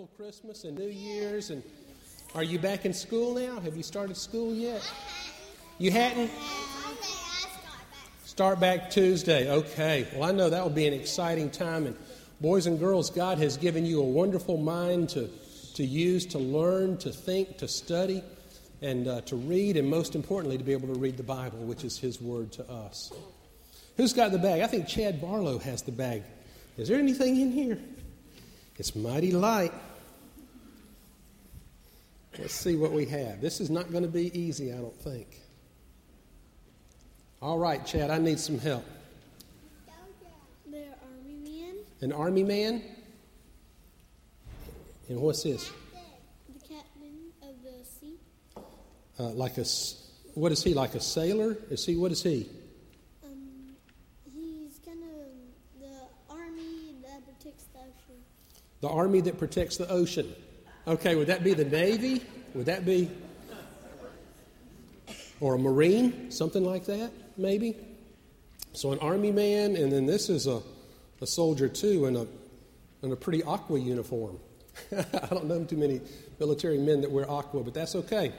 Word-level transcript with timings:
wonderful 0.00 0.24
Christmas 0.24 0.64
and 0.64 0.78
New 0.78 0.88
Year's. 0.88 1.50
And 1.50 1.62
are 2.34 2.42
you 2.42 2.58
back 2.58 2.86
in 2.86 2.94
school 2.94 3.34
now? 3.34 3.60
Have 3.60 3.76
you 3.76 3.82
started 3.82 4.16
school 4.16 4.54
yet? 4.54 4.80
You 5.76 5.90
hadn't? 5.90 6.30
Start 8.24 8.60
back 8.60 8.88
Tuesday. 8.88 9.50
Okay. 9.50 10.06
Well, 10.14 10.22
I 10.22 10.32
know 10.32 10.48
that 10.48 10.62
will 10.62 10.70
be 10.70 10.86
an 10.86 10.94
exciting 10.94 11.50
time. 11.50 11.86
And 11.86 11.96
boys 12.40 12.66
and 12.66 12.78
girls, 12.78 13.10
God 13.10 13.36
has 13.38 13.58
given 13.58 13.84
you 13.84 14.00
a 14.00 14.04
wonderful 14.04 14.56
mind 14.56 15.10
to, 15.10 15.28
to 15.74 15.84
use, 15.84 16.24
to 16.26 16.38
learn, 16.38 16.96
to 16.98 17.10
think, 17.10 17.58
to 17.58 17.68
study, 17.68 18.22
and 18.80 19.06
uh, 19.06 19.20
to 19.22 19.36
read, 19.36 19.76
and 19.76 19.90
most 19.90 20.14
importantly, 20.14 20.56
to 20.56 20.64
be 20.64 20.72
able 20.72 20.88
to 20.94 20.98
read 20.98 21.18
the 21.18 21.22
Bible, 21.22 21.58
which 21.58 21.84
is 21.84 21.98
His 21.98 22.22
Word 22.22 22.52
to 22.52 22.66
us. 22.70 23.12
Who's 23.98 24.14
got 24.14 24.32
the 24.32 24.38
bag? 24.38 24.62
I 24.62 24.66
think 24.66 24.86
Chad 24.86 25.20
Barlow 25.20 25.58
has 25.58 25.82
the 25.82 25.92
bag. 25.92 26.22
Is 26.78 26.88
there 26.88 26.98
anything 26.98 27.38
in 27.38 27.52
here? 27.52 27.78
It's 28.80 28.96
mighty 28.96 29.32
light. 29.32 29.74
Let's 32.40 32.54
see 32.54 32.74
what 32.74 32.92
we 32.92 33.04
have. 33.04 33.42
This 33.42 33.60
is 33.60 33.68
not 33.68 33.90
going 33.90 34.02
to 34.02 34.08
be 34.08 34.36
easy, 34.38 34.72
I 34.72 34.76
don't 34.76 34.96
think. 34.96 35.40
All 37.42 37.58
right, 37.58 37.84
Chad, 37.84 38.10
I 38.10 38.16
need 38.16 38.40
some 38.40 38.58
help. 38.58 38.84
They're 40.66 40.82
army 41.02 41.36
men. 41.44 41.74
An 42.00 42.12
army 42.12 42.42
man? 42.42 42.82
And 45.10 45.20
what's 45.20 45.42
this? 45.42 45.70
The 46.48 46.74
captain 46.74 47.32
of 47.42 47.54
the 47.62 47.84
sea. 47.84 48.16
Uh, 49.18 49.30
like 49.30 49.58
a, 49.58 49.64
what 50.32 50.50
is 50.50 50.64
he? 50.64 50.72
Like 50.72 50.94
a 50.94 51.00
sailor? 51.00 51.58
Is 51.70 51.84
he? 51.84 51.96
What 51.96 52.10
is 52.10 52.22
he? 52.22 52.48
Um, 53.22 53.74
he's 54.34 54.78
kind 54.82 55.02
of 55.02 55.80
the 55.80 56.34
army 56.34 56.94
that 57.02 57.22
protects 57.26 57.64
the 57.64 57.80
ocean. 57.80 58.22
The 58.80 58.88
army 58.88 59.20
that 59.20 59.38
protects 59.38 59.76
the 59.76 59.90
ocean. 59.90 60.34
Okay, 60.86 61.14
would 61.14 61.26
that 61.26 61.44
be 61.44 61.54
the 61.54 61.64
Navy? 61.64 62.22
Would 62.54 62.66
that 62.66 62.84
be. 62.84 63.10
Or 65.40 65.54
a 65.54 65.58
Marine? 65.58 66.30
Something 66.30 66.64
like 66.64 66.86
that, 66.86 67.12
maybe? 67.36 67.76
So, 68.72 68.92
an 68.92 68.98
army 69.00 69.32
man, 69.32 69.76
and 69.76 69.92
then 69.92 70.06
this 70.06 70.28
is 70.28 70.46
a, 70.46 70.62
a 71.20 71.26
soldier 71.26 71.68
too, 71.68 72.06
in 72.06 72.16
a, 72.16 72.26
in 73.02 73.12
a 73.12 73.16
pretty 73.16 73.42
aqua 73.42 73.78
uniform. 73.78 74.38
I 74.96 75.26
don't 75.30 75.46
know 75.46 75.64
too 75.64 75.76
many 75.76 76.00
military 76.38 76.78
men 76.78 77.02
that 77.02 77.10
wear 77.10 77.30
aqua, 77.30 77.62
but 77.62 77.74
that's 77.74 77.94
okay. 77.94 78.32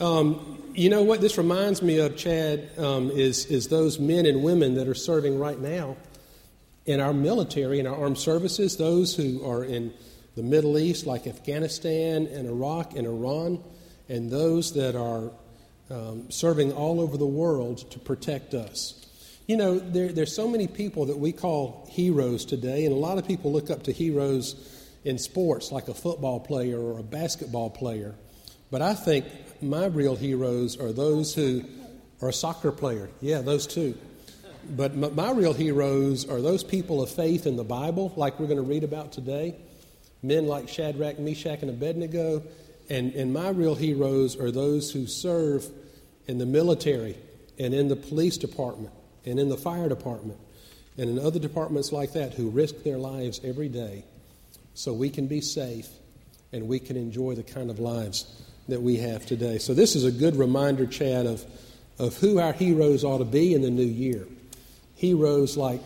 Um, 0.00 0.62
you 0.74 0.88
know 0.88 1.02
what 1.02 1.20
this 1.20 1.36
reminds 1.36 1.82
me 1.82 1.98
of, 1.98 2.16
Chad, 2.16 2.70
um, 2.78 3.10
is, 3.10 3.46
is 3.46 3.68
those 3.68 3.98
men 3.98 4.24
and 4.24 4.42
women 4.42 4.74
that 4.76 4.88
are 4.88 4.94
serving 4.94 5.38
right 5.38 5.58
now 5.58 5.96
in 6.86 7.00
our 7.00 7.12
military, 7.12 7.78
in 7.78 7.86
our 7.86 7.94
armed 7.94 8.18
services, 8.18 8.76
those 8.76 9.14
who 9.14 9.46
are 9.46 9.62
in 9.62 9.92
the 10.36 10.42
Middle 10.42 10.78
East, 10.78 11.06
like 11.06 11.26
Afghanistan 11.26 12.26
and 12.26 12.46
Iraq 12.46 12.96
and 12.96 13.06
Iran, 13.06 13.62
and 14.08 14.30
those 14.30 14.74
that 14.74 14.96
are 14.96 15.30
um, 15.90 16.30
serving 16.30 16.72
all 16.72 17.00
over 17.00 17.16
the 17.16 17.26
world 17.26 17.90
to 17.90 17.98
protect 17.98 18.54
us. 18.54 18.96
You 19.46 19.56
know, 19.56 19.78
there, 19.78 20.12
there's 20.12 20.34
so 20.34 20.48
many 20.48 20.68
people 20.68 21.06
that 21.06 21.18
we 21.18 21.32
call 21.32 21.88
heroes 21.90 22.44
today, 22.44 22.84
and 22.84 22.94
a 22.94 22.98
lot 22.98 23.18
of 23.18 23.26
people 23.26 23.52
look 23.52 23.70
up 23.70 23.82
to 23.84 23.92
heroes 23.92 24.54
in 25.04 25.18
sports, 25.18 25.72
like 25.72 25.88
a 25.88 25.94
football 25.94 26.38
player 26.38 26.78
or 26.78 26.98
a 26.98 27.02
basketball 27.02 27.70
player. 27.70 28.14
But 28.70 28.82
I 28.82 28.94
think 28.94 29.26
my 29.60 29.86
real 29.86 30.14
heroes 30.14 30.78
are 30.78 30.92
those 30.92 31.34
who 31.34 31.64
are 32.22 32.28
a 32.28 32.32
soccer 32.32 32.70
player. 32.70 33.10
Yeah, 33.20 33.40
those 33.40 33.66
two. 33.66 33.98
But 34.68 34.94
my, 34.94 35.08
my 35.08 35.32
real 35.32 35.54
heroes 35.54 36.28
are 36.28 36.40
those 36.40 36.62
people 36.62 37.02
of 37.02 37.10
faith 37.10 37.46
in 37.46 37.56
the 37.56 37.64
Bible, 37.64 38.12
like 38.16 38.38
we're 38.38 38.46
going 38.46 38.58
to 38.58 38.62
read 38.62 38.84
about 38.84 39.10
today. 39.12 39.56
Men 40.22 40.46
like 40.46 40.68
Shadrach, 40.68 41.18
Meshach, 41.18 41.60
and 41.62 41.70
Abednego. 41.70 42.42
And, 42.88 43.14
and 43.14 43.32
my 43.32 43.50
real 43.50 43.74
heroes 43.74 44.36
are 44.38 44.50
those 44.50 44.90
who 44.90 45.06
serve 45.06 45.66
in 46.26 46.38
the 46.38 46.46
military 46.46 47.16
and 47.58 47.72
in 47.74 47.88
the 47.88 47.96
police 47.96 48.36
department 48.36 48.92
and 49.24 49.38
in 49.38 49.48
the 49.48 49.56
fire 49.56 49.88
department 49.88 50.38
and 50.96 51.08
in 51.10 51.18
other 51.18 51.38
departments 51.38 51.92
like 51.92 52.12
that 52.12 52.34
who 52.34 52.50
risk 52.50 52.82
their 52.82 52.98
lives 52.98 53.40
every 53.44 53.68
day 53.68 54.04
so 54.74 54.92
we 54.92 55.10
can 55.10 55.26
be 55.26 55.40
safe 55.40 55.88
and 56.52 56.66
we 56.68 56.78
can 56.78 56.96
enjoy 56.96 57.34
the 57.34 57.42
kind 57.42 57.70
of 57.70 57.78
lives 57.78 58.42
that 58.68 58.80
we 58.80 58.96
have 58.96 59.26
today. 59.26 59.58
So, 59.58 59.74
this 59.74 59.94
is 59.96 60.04
a 60.04 60.12
good 60.12 60.36
reminder, 60.36 60.86
Chad, 60.86 61.26
of, 61.26 61.44
of 61.98 62.16
who 62.18 62.38
our 62.38 62.52
heroes 62.52 63.04
ought 63.04 63.18
to 63.18 63.24
be 63.24 63.54
in 63.54 63.62
the 63.62 63.70
new 63.70 63.82
year. 63.82 64.26
Heroes 64.94 65.56
like 65.56 65.80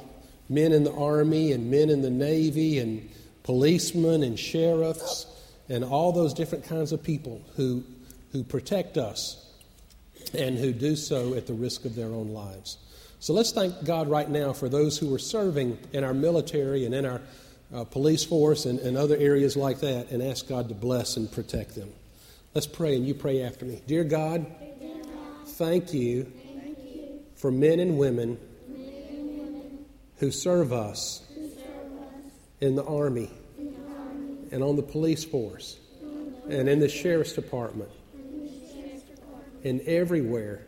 men 0.49 0.73
in 0.73 0.84
the 0.84 0.93
Army 0.93 1.53
and 1.53 1.71
men 1.71 1.91
in 1.91 2.03
the 2.03 2.11
Navy 2.11 2.78
and 2.78 3.09
policemen 3.44 4.22
and 4.22 4.38
sheriffs 4.38 5.27
and 5.69 5.84
all 5.84 6.12
those 6.12 6.34
different 6.34 6.65
kinds 6.65 6.93
of 6.93 7.03
people 7.03 7.41
who, 7.56 7.84
who 8.32 8.43
protect 8.43 8.99
us 8.99 9.41
and 10.37 10.59
who 10.59 10.72
do 10.72 10.97
so 10.97 11.34
at 11.34 11.47
the 11.47 11.55
risk 11.55 11.84
of 11.84 11.94
their 11.94 12.09
own 12.09 12.31
lives. 12.31 12.78
So 13.21 13.32
let's 13.32 13.53
thank 13.53 13.84
God 13.84 14.09
right 14.09 14.28
now 14.28 14.53
for 14.53 14.69
those 14.69 14.99
who 14.99 15.15
are 15.15 15.19
serving 15.19 15.78
in 15.93 16.05
our 16.05 16.12
military 16.12 16.84
and 16.84 16.94
in 16.94 17.06
our 17.06 17.21
uh, 17.75 17.84
police 17.84 18.25
force 18.25 18.66
and, 18.66 18.78
and 18.81 18.97
other 18.97 19.16
areas 19.16 19.56
like 19.56 19.81
that 19.81 20.11
and 20.11 20.22
ask 20.22 20.49
God 20.49 20.69
to 20.69 20.75
bless 20.75 21.16
and 21.16 21.31
protect 21.31 21.75
them. 21.75 21.91
Let's 22.55 22.66
pray, 22.66 22.97
and 22.97 23.06
you 23.06 23.15
pray 23.15 23.43
after 23.43 23.65
me. 23.65 23.82
Dear 23.87 24.05
God, 24.05 24.47
thank 25.47 25.93
you 25.93 26.31
for 27.37 27.50
men 27.50 27.81
and 27.81 27.99
women 27.99 28.38
who 30.19 30.31
serve 30.31 30.72
us 30.72 31.22
in 32.65 32.77
the 32.77 32.85
Army 32.85 33.31
and 34.51 34.63
on 34.63 34.77
the 34.77 34.83
police 34.83 35.23
force 35.23 35.79
and 36.49 36.69
in 36.69 36.81
the 36.81 36.89
Sheriff's 36.89 37.35
Department 37.35 37.91
and 39.65 39.81
everywhere 39.83 40.63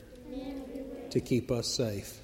to 1.11 1.21
keep 1.21 1.51
us 1.51 1.67
safe. 1.67 2.19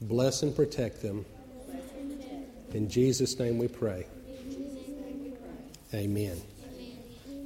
Bless 0.00 0.42
and 0.42 0.54
protect 0.54 1.02
them. 1.02 1.26
In 2.72 2.88
Jesus' 2.88 3.38
name 3.38 3.58
we 3.58 3.68
pray. 3.68 4.06
Amen. 5.92 6.40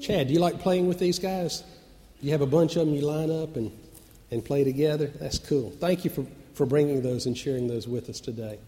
Chad, 0.01 0.28
do 0.28 0.34
you 0.34 0.41
like 0.41 0.61
playing 0.61 0.87
with 0.87 0.99
these 0.99 1.19
guys? 1.19 1.65
You 2.21 2.33
have 2.33 2.41
a 2.41 2.47
bunch 2.47 2.77
of 2.77 2.87
them 2.87 2.95
you 2.95 3.03
line 3.03 3.31
up 3.31 3.56
and, 3.56 3.72
and 4.31 4.45
play 4.45 4.65
together? 4.65 5.06
That's 5.21 5.39
cool. 5.39 5.71
Thank 5.71 6.05
you 6.05 6.11
for, 6.11 6.27
for 6.55 6.67
bringing 6.67 7.03
those 7.03 7.27
and 7.27 7.37
sharing 7.39 7.69
those 7.69 7.89
with 7.89 8.09
us 8.09 8.21
today. 8.21 8.59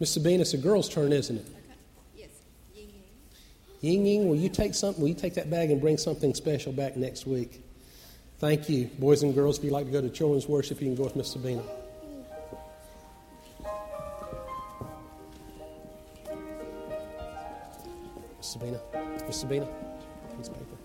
Miss 0.00 0.10
Sabina, 0.10 0.40
it's 0.40 0.54
a 0.54 0.58
girl's 0.58 0.88
turn, 0.88 1.12
isn't 1.12 1.36
it? 1.36 1.46
Yes. 2.16 2.30
Ying 2.74 2.88
Ying 3.82 4.06
Ying, 4.06 4.28
will 4.30 4.36
you 4.36 4.48
take 4.48 4.74
something? 4.74 5.02
Will 5.02 5.10
you 5.10 5.14
take 5.14 5.34
that 5.34 5.50
bag 5.50 5.70
and 5.70 5.78
bring 5.78 5.98
something 5.98 6.34
special 6.34 6.72
back 6.72 6.96
next 6.96 7.26
week? 7.26 7.62
Thank 8.38 8.70
you, 8.70 8.86
boys 8.98 9.22
and 9.22 9.34
girls. 9.34 9.58
If 9.58 9.64
you'd 9.64 9.74
like 9.74 9.84
to 9.84 9.92
go 9.92 10.00
to 10.00 10.08
children's 10.08 10.48
worship, 10.48 10.80
you 10.80 10.86
can 10.86 10.94
go 10.96 11.04
with 11.04 11.16
Miss 11.16 11.30
Sabina. 11.30 11.62
Miss 18.38 18.48
Sabina, 18.52 18.80
Miss 19.26 19.36
Sabina, 19.38 19.68
piece 20.38 20.48
paper. 20.48 20.79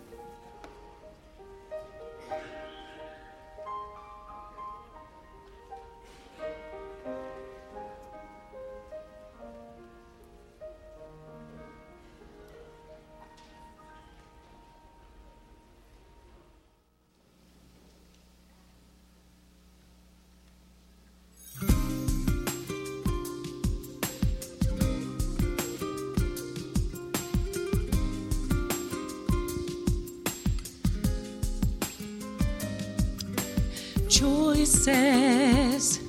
Choices. 34.16 36.00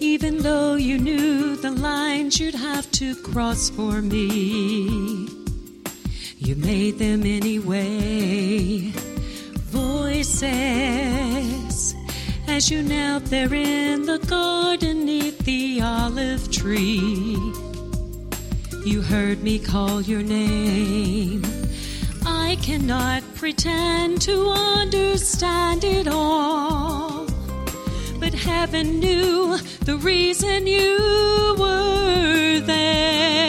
Even 0.00 0.38
though 0.38 0.76
you 0.76 0.98
knew 0.98 1.56
the 1.56 1.70
lines 1.70 2.40
you'd 2.40 2.54
have 2.54 2.90
to 2.92 3.14
cross 3.16 3.68
for 3.68 4.00
me, 4.00 5.28
you 6.38 6.56
made 6.56 6.98
them 6.98 7.24
anyway. 7.24 8.92
Voices 9.70 10.48
as 12.48 12.70
you 12.70 12.82
knelt 12.82 13.26
there 13.26 13.52
in 13.52 14.06
the 14.06 14.18
garden 14.20 15.04
neath 15.04 15.38
the 15.40 15.82
olive 15.82 16.50
tree. 16.50 17.36
You 18.86 19.02
heard 19.02 19.42
me 19.42 19.58
call 19.58 20.00
your 20.00 20.22
name. 20.22 21.42
I 22.24 22.56
cannot 22.62 23.22
pretend 23.34 24.22
to 24.22 24.48
understand 24.48 25.84
it 25.84 26.08
all. 26.08 26.77
Heaven 28.60 28.98
knew 28.98 29.56
the 29.84 29.96
reason 29.98 30.66
you 30.66 31.54
were 31.56 32.58
there. 32.58 33.46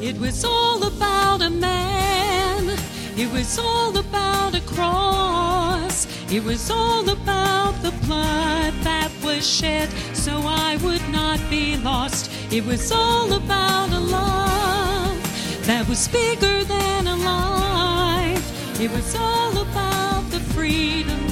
It 0.00 0.16
was 0.16 0.44
all 0.44 0.84
about 0.84 1.42
a 1.42 1.50
man. 1.50 2.78
It 3.16 3.32
was 3.32 3.58
all 3.58 3.98
about 3.98 4.54
a 4.54 4.60
cross. 4.60 6.06
It 6.30 6.44
was 6.44 6.70
all 6.70 7.10
about 7.10 7.82
the 7.82 7.90
blood 8.06 8.74
that 8.84 9.10
was 9.24 9.44
shed 9.44 9.88
so 10.14 10.40
I 10.44 10.76
would 10.76 11.02
not 11.08 11.40
be 11.50 11.76
lost. 11.78 12.30
It 12.52 12.64
was 12.64 12.92
all 12.92 13.32
about 13.32 13.90
a 13.90 13.98
love 13.98 15.18
that 15.66 15.88
was 15.88 16.06
bigger 16.06 16.62
than 16.62 17.08
a 17.08 17.16
life. 17.16 18.80
It 18.80 18.92
was 18.92 19.16
all 19.16 19.58
about 19.58 20.30
the 20.30 20.38
freedom 20.54 21.27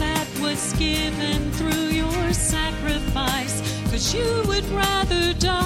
given 0.78 1.50
through 1.52 1.88
your 1.88 2.32
sacrifice. 2.32 3.60
Cause 3.90 4.14
you 4.14 4.42
would 4.46 4.64
rather 4.70 5.32
die 5.34 5.65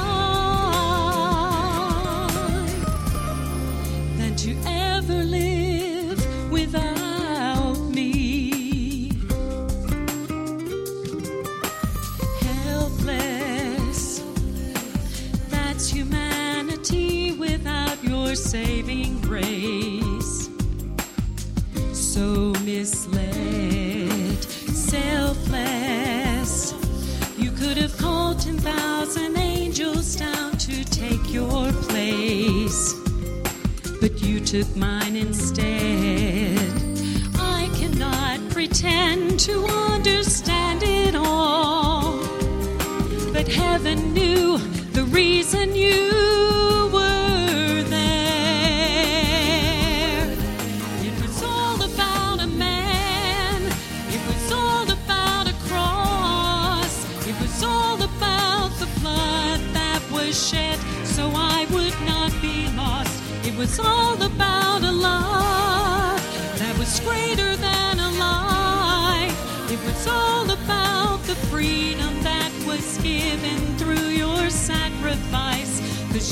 mine 34.81 35.17
instead. 35.17 35.80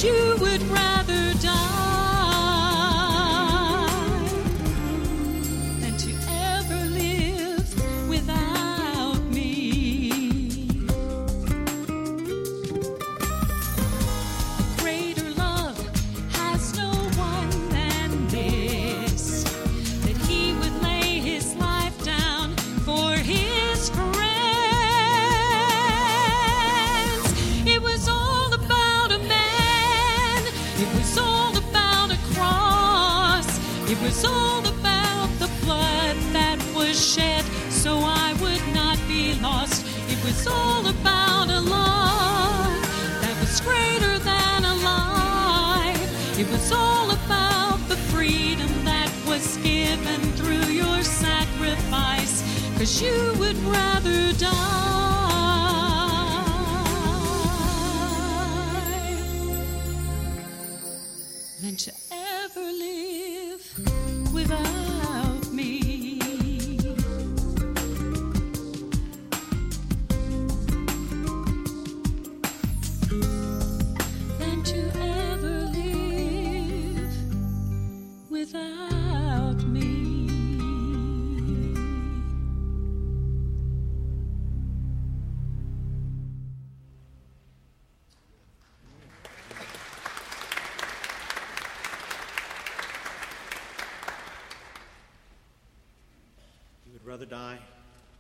You 0.05 0.37
would 0.41 0.63
rather 0.71 1.18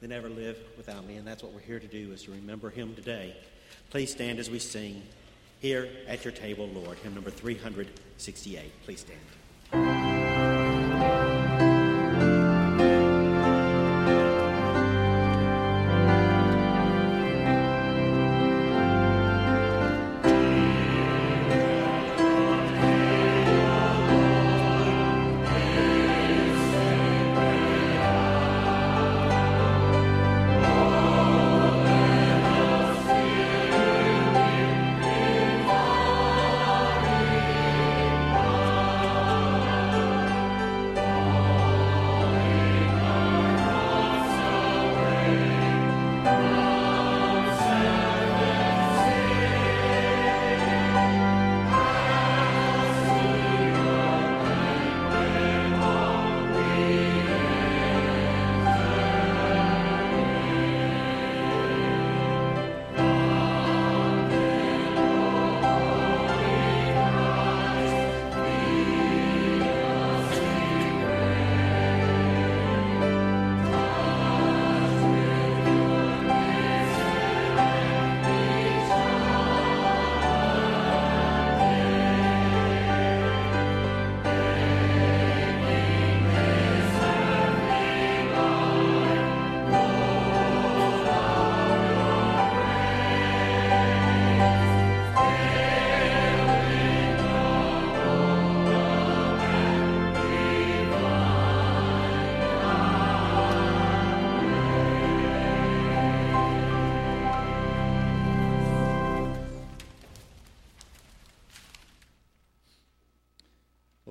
than 0.09 0.17
ever 0.17 0.29
live 0.29 0.59
without 0.77 1.07
me, 1.07 1.17
and 1.17 1.27
that's 1.27 1.43
what 1.43 1.53
we're 1.53 1.61
here 1.61 1.79
to 1.79 1.87
do, 1.87 2.13
is 2.13 2.23
to 2.23 2.31
remember 2.31 2.71
him 2.71 2.95
today. 2.95 3.37
Please 3.91 4.11
stand 4.11 4.39
as 4.39 4.51
we 4.51 4.59
sing 4.59 5.03
here 5.61 5.89
at 6.07 6.25
your 6.25 6.33
table, 6.33 6.67
Lord, 6.69 6.99
hymn 6.99 7.15
number 7.15 7.31
368. 7.31 8.73
Please 8.85 9.01
stand. 9.01 9.98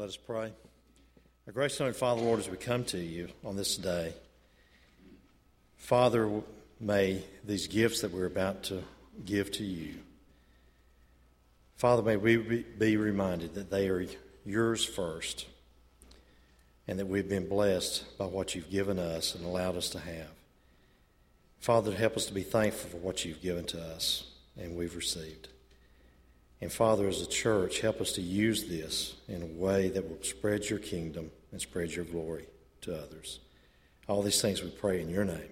Let 0.07 0.13
us 0.13 0.25
pray. 0.25 0.53
Our 1.47 1.51
gracious 1.51 1.81
and 1.81 1.93
Father, 1.93 2.21
Lord, 2.21 2.39
as 2.39 2.49
we 2.49 2.55
come 2.55 2.85
to 2.85 2.97
you 2.97 3.27
on 3.43 3.57
this 3.57 3.75
day, 3.75 4.13
Father, 5.75 6.31
may 6.79 7.25
these 7.43 7.67
gifts 7.67 7.99
that 7.99 8.13
we're 8.13 8.25
about 8.25 8.63
to 8.63 8.83
give 9.25 9.51
to 9.51 9.65
you, 9.65 9.95
Father, 11.75 12.03
may 12.03 12.15
we 12.15 12.37
be 12.37 12.95
reminded 12.95 13.55
that 13.55 13.69
they 13.69 13.89
are 13.89 14.05
yours 14.45 14.85
first 14.85 15.45
and 16.87 16.97
that 16.99 17.07
we've 17.07 17.27
been 17.27 17.49
blessed 17.49 18.17
by 18.17 18.27
what 18.27 18.55
you've 18.55 18.71
given 18.71 18.99
us 18.99 19.35
and 19.35 19.43
allowed 19.43 19.75
us 19.75 19.89
to 19.89 19.99
have. 19.99 20.31
Father, 21.59 21.91
help 21.91 22.15
us 22.15 22.27
to 22.27 22.33
be 22.33 22.43
thankful 22.43 22.91
for 22.91 22.97
what 23.05 23.25
you've 23.25 23.41
given 23.41 23.65
to 23.65 23.81
us 23.81 24.23
and 24.57 24.77
we've 24.77 24.95
received. 24.95 25.49
And 26.61 26.71
Father, 26.71 27.07
as 27.07 27.21
a 27.21 27.27
church, 27.27 27.81
help 27.81 28.01
us 28.01 28.13
to 28.13 28.21
use 28.21 28.65
this 28.65 29.15
in 29.27 29.43
a 29.43 29.45
way 29.45 29.89
that 29.89 30.09
will 30.09 30.23
spread 30.23 30.69
your 30.69 30.79
kingdom 30.79 31.29
and 31.51 31.61
spread 31.61 31.91
your 31.91 32.05
glory 32.05 32.47
to 32.81 32.95
others. 32.95 33.39
All 34.07 34.23
these 34.23 34.41
things 34.41 34.63
we 34.63 34.69
pray 34.69 35.01
in 35.01 35.09
your 35.09 35.25
name. 35.25 35.51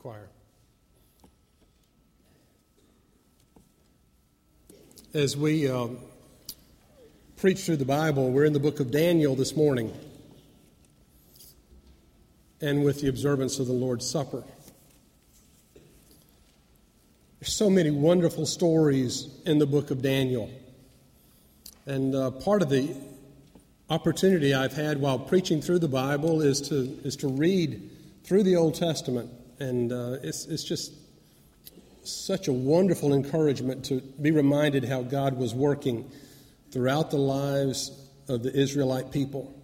Choir. 0.00 0.30
As 5.12 5.36
we 5.36 5.68
um, 5.68 5.98
preach 7.36 7.58
through 7.58 7.76
the 7.76 7.84
Bible, 7.84 8.30
we're 8.30 8.46
in 8.46 8.54
the 8.54 8.60
book 8.60 8.80
of 8.80 8.90
Daniel 8.90 9.34
this 9.34 9.54
morning 9.54 9.92
and 12.62 12.82
with 12.82 13.02
the 13.02 13.08
observance 13.08 13.58
of 13.58 13.66
the 13.66 13.74
Lord's 13.74 14.08
Supper. 14.08 14.42
There's 17.38 17.52
so 17.52 17.68
many 17.68 17.90
wonderful 17.90 18.46
stories 18.46 19.28
in 19.44 19.58
the 19.58 19.66
book 19.66 19.90
of 19.90 20.00
Daniel. 20.00 20.48
And 21.84 22.14
uh, 22.14 22.30
part 22.30 22.62
of 22.62 22.70
the 22.70 22.96
opportunity 23.90 24.54
I've 24.54 24.72
had 24.72 24.98
while 24.98 25.18
preaching 25.18 25.60
through 25.60 25.80
the 25.80 25.88
Bible 25.88 26.40
is 26.40 26.62
to, 26.70 26.98
is 27.04 27.16
to 27.16 27.28
read 27.28 27.90
through 28.24 28.44
the 28.44 28.56
Old 28.56 28.76
Testament 28.76 29.30
and 29.60 29.92
uh, 29.92 30.16
it's, 30.22 30.46
it's 30.46 30.64
just 30.64 30.92
such 32.02 32.48
a 32.48 32.52
wonderful 32.52 33.12
encouragement 33.12 33.84
to 33.84 34.00
be 34.00 34.30
reminded 34.30 34.84
how 34.84 35.02
God 35.02 35.36
was 35.36 35.54
working 35.54 36.10
throughout 36.72 37.10
the 37.10 37.18
lives 37.18 37.92
of 38.28 38.42
the 38.42 38.52
Israelite 38.58 39.12
people 39.12 39.54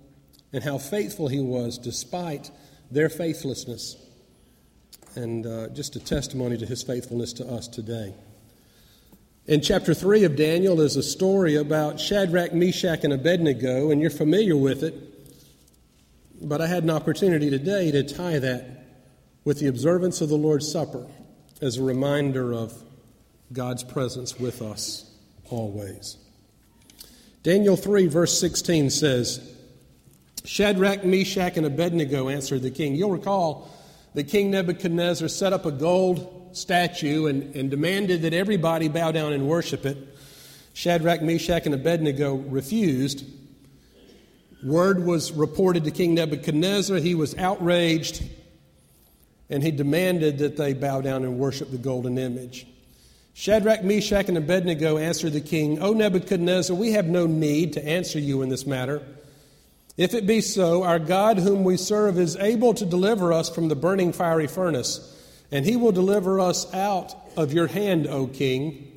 and 0.52 0.62
how 0.62 0.76
faithful 0.76 1.28
He 1.28 1.40
was 1.40 1.78
despite 1.78 2.50
their 2.90 3.08
faithlessness. 3.08 3.96
And 5.14 5.46
uh, 5.46 5.68
just 5.68 5.96
a 5.96 6.00
testimony 6.00 6.58
to 6.58 6.66
His 6.66 6.82
faithfulness 6.82 7.32
to 7.34 7.46
us 7.46 7.66
today. 7.66 8.12
In 9.46 9.62
chapter 9.62 9.94
3 9.94 10.24
of 10.24 10.36
Daniel 10.36 10.80
is 10.80 10.96
a 10.96 11.02
story 11.02 11.54
about 11.54 12.00
Shadrach, 12.00 12.52
Meshach, 12.52 13.04
and 13.04 13.12
Abednego, 13.12 13.90
and 13.90 14.00
you're 14.00 14.10
familiar 14.10 14.56
with 14.56 14.82
it. 14.82 14.94
But 16.42 16.60
I 16.60 16.66
had 16.66 16.82
an 16.82 16.90
opportunity 16.90 17.48
today 17.48 17.90
to 17.92 18.02
tie 18.02 18.40
that 18.40 18.75
with 19.46 19.60
the 19.60 19.68
observance 19.68 20.20
of 20.20 20.28
the 20.28 20.36
Lord's 20.36 20.70
Supper 20.70 21.06
as 21.62 21.76
a 21.76 21.82
reminder 21.82 22.52
of 22.52 22.74
God's 23.52 23.84
presence 23.84 24.40
with 24.40 24.60
us 24.60 25.08
always. 25.48 26.16
Daniel 27.44 27.76
3, 27.76 28.08
verse 28.08 28.38
16 28.40 28.90
says, 28.90 29.56
Shadrach, 30.44 31.04
Meshach, 31.04 31.56
and 31.56 31.64
Abednego 31.64 32.28
answered 32.28 32.62
the 32.62 32.72
king. 32.72 32.96
You'll 32.96 33.12
recall 33.12 33.70
that 34.14 34.24
King 34.24 34.50
Nebuchadnezzar 34.50 35.28
set 35.28 35.52
up 35.52 35.64
a 35.64 35.70
gold 35.70 36.50
statue 36.52 37.26
and, 37.26 37.54
and 37.54 37.70
demanded 37.70 38.22
that 38.22 38.32
everybody 38.34 38.88
bow 38.88 39.12
down 39.12 39.32
and 39.32 39.46
worship 39.46 39.86
it. 39.86 39.96
Shadrach, 40.72 41.22
Meshach, 41.22 41.66
and 41.66 41.74
Abednego 41.74 42.34
refused. 42.34 43.24
Word 44.64 45.04
was 45.04 45.30
reported 45.30 45.84
to 45.84 45.92
King 45.92 46.14
Nebuchadnezzar. 46.14 46.96
He 46.96 47.14
was 47.14 47.36
outraged 47.36 48.24
and 49.48 49.62
he 49.62 49.70
demanded 49.70 50.38
that 50.38 50.56
they 50.56 50.74
bow 50.74 51.00
down 51.00 51.24
and 51.24 51.38
worship 51.38 51.70
the 51.70 51.78
golden 51.78 52.18
image. 52.18 52.66
Shadrach, 53.34 53.84
Meshach, 53.84 54.28
and 54.28 54.38
Abednego 54.38 54.96
answered 54.96 55.34
the 55.34 55.42
king, 55.42 55.80
O 55.82 55.92
Nebuchadnezzar, 55.92 56.74
we 56.74 56.92
have 56.92 57.06
no 57.06 57.26
need 57.26 57.74
to 57.74 57.86
answer 57.86 58.18
you 58.18 58.42
in 58.42 58.48
this 58.48 58.66
matter. 58.66 59.02
If 59.96 60.14
it 60.14 60.26
be 60.26 60.40
so, 60.40 60.82
our 60.82 60.98
God, 60.98 61.38
whom 61.38 61.62
we 61.62 61.76
serve, 61.76 62.18
is 62.18 62.36
able 62.36 62.74
to 62.74 62.86
deliver 62.86 63.32
us 63.32 63.48
from 63.48 63.68
the 63.68 63.76
burning 63.76 64.12
fiery 64.12 64.46
furnace, 64.46 65.12
and 65.52 65.64
he 65.64 65.76
will 65.76 65.92
deliver 65.92 66.40
us 66.40 66.72
out 66.74 67.14
of 67.36 67.52
your 67.52 67.66
hand, 67.66 68.06
O 68.06 68.26
king. 68.26 68.92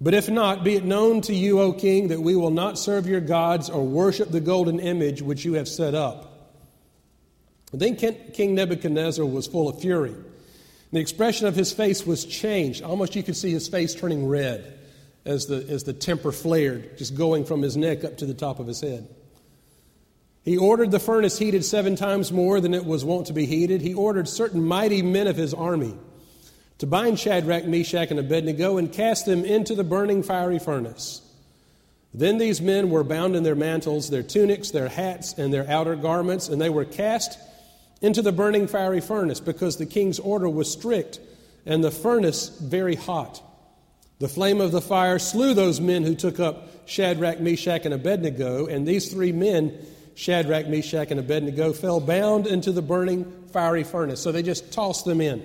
But 0.00 0.14
if 0.14 0.28
not, 0.28 0.64
be 0.64 0.76
it 0.76 0.84
known 0.84 1.20
to 1.22 1.34
you, 1.34 1.60
O 1.60 1.72
king, 1.72 2.08
that 2.08 2.20
we 2.20 2.36
will 2.36 2.50
not 2.50 2.78
serve 2.78 3.06
your 3.06 3.20
gods 3.20 3.70
or 3.70 3.84
worship 3.84 4.30
the 4.30 4.40
golden 4.40 4.80
image 4.80 5.22
which 5.22 5.44
you 5.44 5.54
have 5.54 5.68
set 5.68 5.94
up. 5.94 6.33
Then 7.80 7.96
King 7.96 8.54
Nebuchadnezzar 8.54 9.24
was 9.24 9.46
full 9.46 9.68
of 9.68 9.80
fury. 9.80 10.14
The 10.92 11.00
expression 11.00 11.46
of 11.46 11.56
his 11.56 11.72
face 11.72 12.06
was 12.06 12.24
changed. 12.24 12.82
Almost 12.82 13.16
you 13.16 13.22
could 13.22 13.36
see 13.36 13.50
his 13.50 13.66
face 13.66 13.94
turning 13.94 14.28
red 14.28 14.78
as 15.24 15.46
the, 15.46 15.66
as 15.68 15.84
the 15.84 15.92
temper 15.92 16.30
flared, 16.30 16.98
just 16.98 17.16
going 17.16 17.44
from 17.44 17.62
his 17.62 17.76
neck 17.76 18.04
up 18.04 18.18
to 18.18 18.26
the 18.26 18.34
top 18.34 18.60
of 18.60 18.66
his 18.66 18.80
head. 18.80 19.08
He 20.44 20.58
ordered 20.58 20.90
the 20.90 21.00
furnace 21.00 21.38
heated 21.38 21.64
seven 21.64 21.96
times 21.96 22.30
more 22.30 22.60
than 22.60 22.74
it 22.74 22.84
was 22.84 23.04
wont 23.04 23.28
to 23.28 23.32
be 23.32 23.46
heated. 23.46 23.80
He 23.80 23.94
ordered 23.94 24.28
certain 24.28 24.62
mighty 24.62 25.00
men 25.00 25.26
of 25.26 25.36
his 25.36 25.54
army 25.54 25.94
to 26.78 26.86
bind 26.86 27.18
Shadrach, 27.18 27.64
Meshach, 27.64 28.10
and 28.10 28.20
Abednego 28.20 28.76
and 28.76 28.92
cast 28.92 29.26
them 29.26 29.44
into 29.44 29.74
the 29.74 29.84
burning 29.84 30.22
fiery 30.22 30.58
furnace. 30.58 31.22
Then 32.12 32.38
these 32.38 32.60
men 32.60 32.90
were 32.90 33.02
bound 33.02 33.34
in 33.34 33.42
their 33.42 33.56
mantles, 33.56 34.10
their 34.10 34.22
tunics, 34.22 34.70
their 34.70 34.88
hats, 34.88 35.32
and 35.32 35.52
their 35.52 35.68
outer 35.68 35.96
garments, 35.96 36.48
and 36.48 36.60
they 36.60 36.70
were 36.70 36.84
cast 36.84 37.38
into 38.04 38.22
the 38.22 38.32
burning 38.32 38.66
fiery 38.66 39.00
furnace 39.00 39.40
because 39.40 39.76
the 39.76 39.86
king's 39.86 40.18
order 40.18 40.48
was 40.48 40.70
strict 40.70 41.20
and 41.66 41.82
the 41.82 41.90
furnace 41.90 42.48
very 42.48 42.94
hot. 42.94 43.42
The 44.18 44.28
flame 44.28 44.60
of 44.60 44.72
the 44.72 44.80
fire 44.80 45.18
slew 45.18 45.54
those 45.54 45.80
men 45.80 46.04
who 46.04 46.14
took 46.14 46.38
up 46.38 46.68
Shadrach, 46.86 47.40
Meshach, 47.40 47.84
and 47.84 47.94
Abednego, 47.94 48.66
and 48.66 48.86
these 48.86 49.10
three 49.10 49.32
men 49.32 49.76
Shadrach, 50.14 50.68
Meshach, 50.68 51.10
and 51.10 51.18
Abednego 51.18 51.72
fell 51.72 51.98
bound 51.98 52.46
into 52.46 52.70
the 52.70 52.82
burning 52.82 53.24
fiery 53.52 53.82
furnace. 53.82 54.20
So 54.20 54.30
they 54.30 54.42
just 54.42 54.72
tossed 54.72 55.04
them 55.04 55.20
in. 55.20 55.44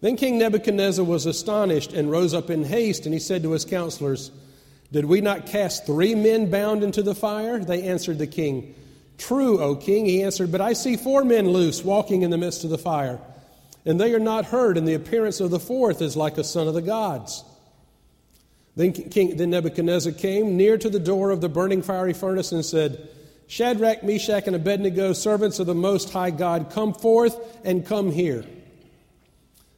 Then 0.00 0.16
King 0.16 0.38
Nebuchadnezzar 0.38 1.04
was 1.04 1.26
astonished 1.26 1.92
and 1.92 2.10
rose 2.10 2.34
up 2.34 2.50
in 2.50 2.64
haste, 2.64 3.04
and 3.04 3.12
he 3.12 3.20
said 3.20 3.42
to 3.42 3.52
his 3.52 3.64
counselors, 3.64 4.30
Did 4.92 5.04
we 5.06 5.20
not 5.20 5.46
cast 5.46 5.86
three 5.86 6.14
men 6.14 6.50
bound 6.50 6.82
into 6.82 7.02
the 7.02 7.14
fire? 7.14 7.58
They 7.58 7.82
answered 7.82 8.18
the 8.18 8.26
king, 8.26 8.74
True, 9.18 9.60
O 9.60 9.76
king. 9.76 10.06
He 10.06 10.22
answered, 10.22 10.50
But 10.50 10.60
I 10.60 10.72
see 10.72 10.96
four 10.96 11.24
men 11.24 11.48
loose 11.48 11.84
walking 11.84 12.22
in 12.22 12.30
the 12.30 12.38
midst 12.38 12.64
of 12.64 12.70
the 12.70 12.78
fire, 12.78 13.20
and 13.84 14.00
they 14.00 14.14
are 14.14 14.20
not 14.20 14.46
hurt, 14.46 14.76
and 14.76 14.86
the 14.86 14.94
appearance 14.94 15.40
of 15.40 15.50
the 15.50 15.60
fourth 15.60 16.02
is 16.02 16.16
like 16.16 16.38
a 16.38 16.44
son 16.44 16.68
of 16.68 16.74
the 16.74 16.82
gods. 16.82 17.44
Then, 18.76 18.92
King, 18.92 19.36
then 19.36 19.50
Nebuchadnezzar 19.50 20.12
came 20.12 20.56
near 20.56 20.76
to 20.78 20.90
the 20.90 20.98
door 20.98 21.30
of 21.30 21.40
the 21.40 21.48
burning 21.48 21.82
fiery 21.82 22.12
furnace 22.12 22.50
and 22.50 22.64
said, 22.64 23.08
Shadrach, 23.46 24.02
Meshach, 24.02 24.46
and 24.46 24.56
Abednego, 24.56 25.12
servants 25.12 25.58
of 25.58 25.66
the 25.66 25.74
Most 25.74 26.10
High 26.10 26.30
God, 26.30 26.70
come 26.70 26.92
forth 26.92 27.38
and 27.64 27.86
come 27.86 28.10
here. 28.10 28.44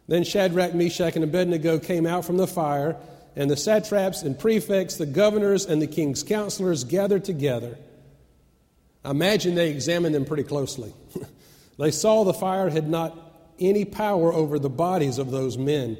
Then 0.08 0.24
Shadrach, 0.24 0.72
Meshach, 0.72 1.16
and 1.16 1.24
Abednego 1.24 1.78
came 1.78 2.06
out 2.06 2.24
from 2.24 2.36
the 2.36 2.46
fire, 2.46 2.96
and 3.34 3.50
the 3.50 3.56
satraps 3.56 4.22
and 4.22 4.38
prefects, 4.38 4.96
the 4.96 5.04
governors, 5.04 5.66
and 5.66 5.82
the 5.82 5.86
king's 5.86 6.22
counselors 6.22 6.84
gathered 6.84 7.24
together. 7.24 7.76
I 9.06 9.10
imagine 9.10 9.54
they 9.54 9.70
examined 9.70 10.14
them 10.14 10.24
pretty 10.24 10.42
closely. 10.42 10.92
they 11.78 11.92
saw 11.92 12.24
the 12.24 12.34
fire 12.34 12.68
had 12.68 12.88
not 12.88 13.16
any 13.58 13.84
power 13.84 14.32
over 14.32 14.58
the 14.58 14.68
bodies 14.68 15.18
of 15.18 15.30
those 15.30 15.56
men 15.56 15.96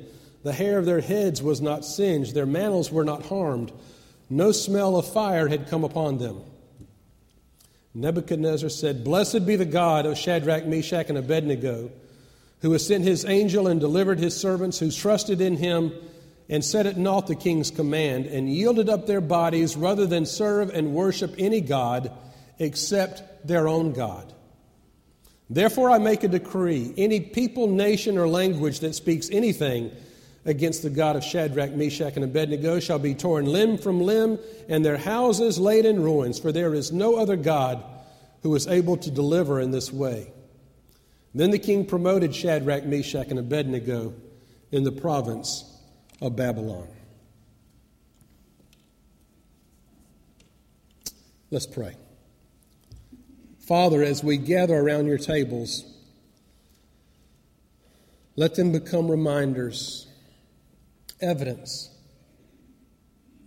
the 0.47 0.53
hair 0.53 0.79
of 0.79 0.87
their 0.87 1.01
heads 1.01 1.43
was 1.43 1.61
not 1.61 1.85
singed, 1.85 2.33
their 2.33 2.47
mantles 2.47 2.93
were 2.93 3.05
not 3.05 3.27
harmed. 3.27 3.73
No 4.31 4.53
smell 4.53 4.95
of 4.95 5.13
fire 5.13 5.49
had 5.49 5.69
come 5.69 5.83
upon 5.83 6.19
them. 6.19 6.41
Nebuchadnezzar 7.95 8.69
said, 8.69 9.03
Blessed 9.03 9.45
be 9.45 9.57
the 9.57 9.65
God 9.65 10.07
of 10.07 10.17
Shadrach, 10.17 10.65
Meshach, 10.65 11.09
and 11.09 11.19
Abednego, 11.19 11.91
who 12.61 12.71
has 12.71 12.87
sent 12.87 13.03
his 13.03 13.25
angel 13.25 13.67
and 13.67 13.81
delivered 13.81 14.21
his 14.21 14.37
servants 14.37 14.79
who 14.79 14.93
trusted 14.93 15.41
in 15.41 15.57
him 15.57 15.93
and 16.49 16.65
set 16.65 16.87
at 16.87 16.97
naught 16.97 17.27
the 17.27 17.35
king's 17.35 17.73
command, 17.73 18.27
and 18.27 18.49
yielded 18.49 18.89
up 18.89 19.09
their 19.09 19.21
bodies 19.21 19.77
rather 19.77 20.07
than 20.07 20.27
serve 20.27 20.71
and 20.71 20.95
worship 20.95 21.35
any 21.39 21.61
God 21.61 22.13
except 22.59 23.47
their 23.47 23.69
own 23.69 23.93
God. 23.93 24.33
Therefore, 25.49 25.91
I 25.91 25.99
make 25.99 26.25
a 26.25 26.29
decree 26.29 26.93
any 26.97 27.21
people, 27.21 27.69
nation, 27.69 28.19
or 28.19 28.27
language 28.27 28.81
that 28.81 28.95
speaks 28.95 29.31
anything 29.31 29.93
against 30.45 30.83
the 30.83 30.91
God 30.91 31.17
of 31.17 31.25
Shadrach, 31.25 31.73
Meshach, 31.73 32.15
and 32.17 32.25
Abednego 32.25 32.81
shall 32.81 32.99
be 32.99 33.15
torn 33.15 33.47
limb 33.47 33.79
from 33.79 34.01
limb, 34.01 34.39
and 34.69 34.85
their 34.85 34.97
houses 34.97 35.59
laid 35.59 35.85
in 35.85 36.03
ruins, 36.03 36.39
for 36.39 36.53
there 36.53 36.75
is 36.75 36.93
no 36.93 37.17
other 37.17 37.37
God 37.37 37.83
who 38.43 38.55
is 38.55 38.67
able 38.67 38.97
to 38.99 39.11
deliver 39.11 39.61
in 39.61 39.71
this 39.71 39.93
way. 39.93 40.33
Then 41.35 41.51
the 41.51 41.59
king 41.59 41.85
promoted 41.85 42.35
Shadrach, 42.35 42.85
Meshach, 42.85 43.29
and 43.29 43.39
Abednego 43.39 44.15
in 44.73 44.85
the 44.85 44.93
province 44.93 45.65
of 46.21 46.35
Babylon. 46.35 46.89
Let's 51.51 51.67
pray. 51.67 51.95
Father, 53.67 54.03
as 54.03 54.23
we 54.23 54.37
gather 54.37 54.77
around 54.77 55.07
your 55.07 55.19
tables, 55.19 55.85
let 58.37 58.55
them 58.55 58.71
become 58.71 59.11
reminders 59.11 60.07
evidence 61.21 61.91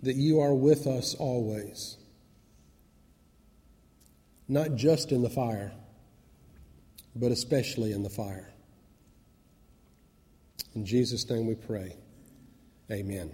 that 0.04 0.16
you 0.16 0.42
are 0.42 0.54
with 0.54 0.88
us 0.88 1.16
always, 1.16 1.98
not 4.48 4.76
just 4.76 5.12
in 5.12 5.22
the 5.22 5.30
fire, 5.30 5.72
but 7.16 7.32
especially 7.32 7.94
in 7.94 8.04
the 8.04 8.10
fire. 8.10 8.50
In 10.76 10.86
Jesus' 10.86 11.30
name 11.30 11.48
we 11.48 11.56
pray. 11.56 11.96
Amen. 12.92 13.32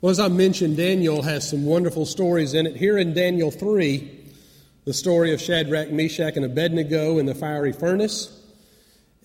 Well, 0.00 0.10
as 0.10 0.18
I 0.18 0.28
mentioned, 0.28 0.76
Daniel 0.76 1.22
has 1.22 1.48
some 1.48 1.64
wonderful 1.64 2.06
stories 2.06 2.54
in 2.54 2.66
it. 2.66 2.76
Here 2.76 2.98
in 2.98 3.14
Daniel 3.14 3.52
3, 3.52 4.11
the 4.84 4.92
story 4.92 5.32
of 5.32 5.40
Shadrach, 5.40 5.90
Meshach, 5.90 6.36
and 6.36 6.44
Abednego 6.44 7.18
in 7.18 7.26
the 7.26 7.34
fiery 7.34 7.72
furnace. 7.72 8.38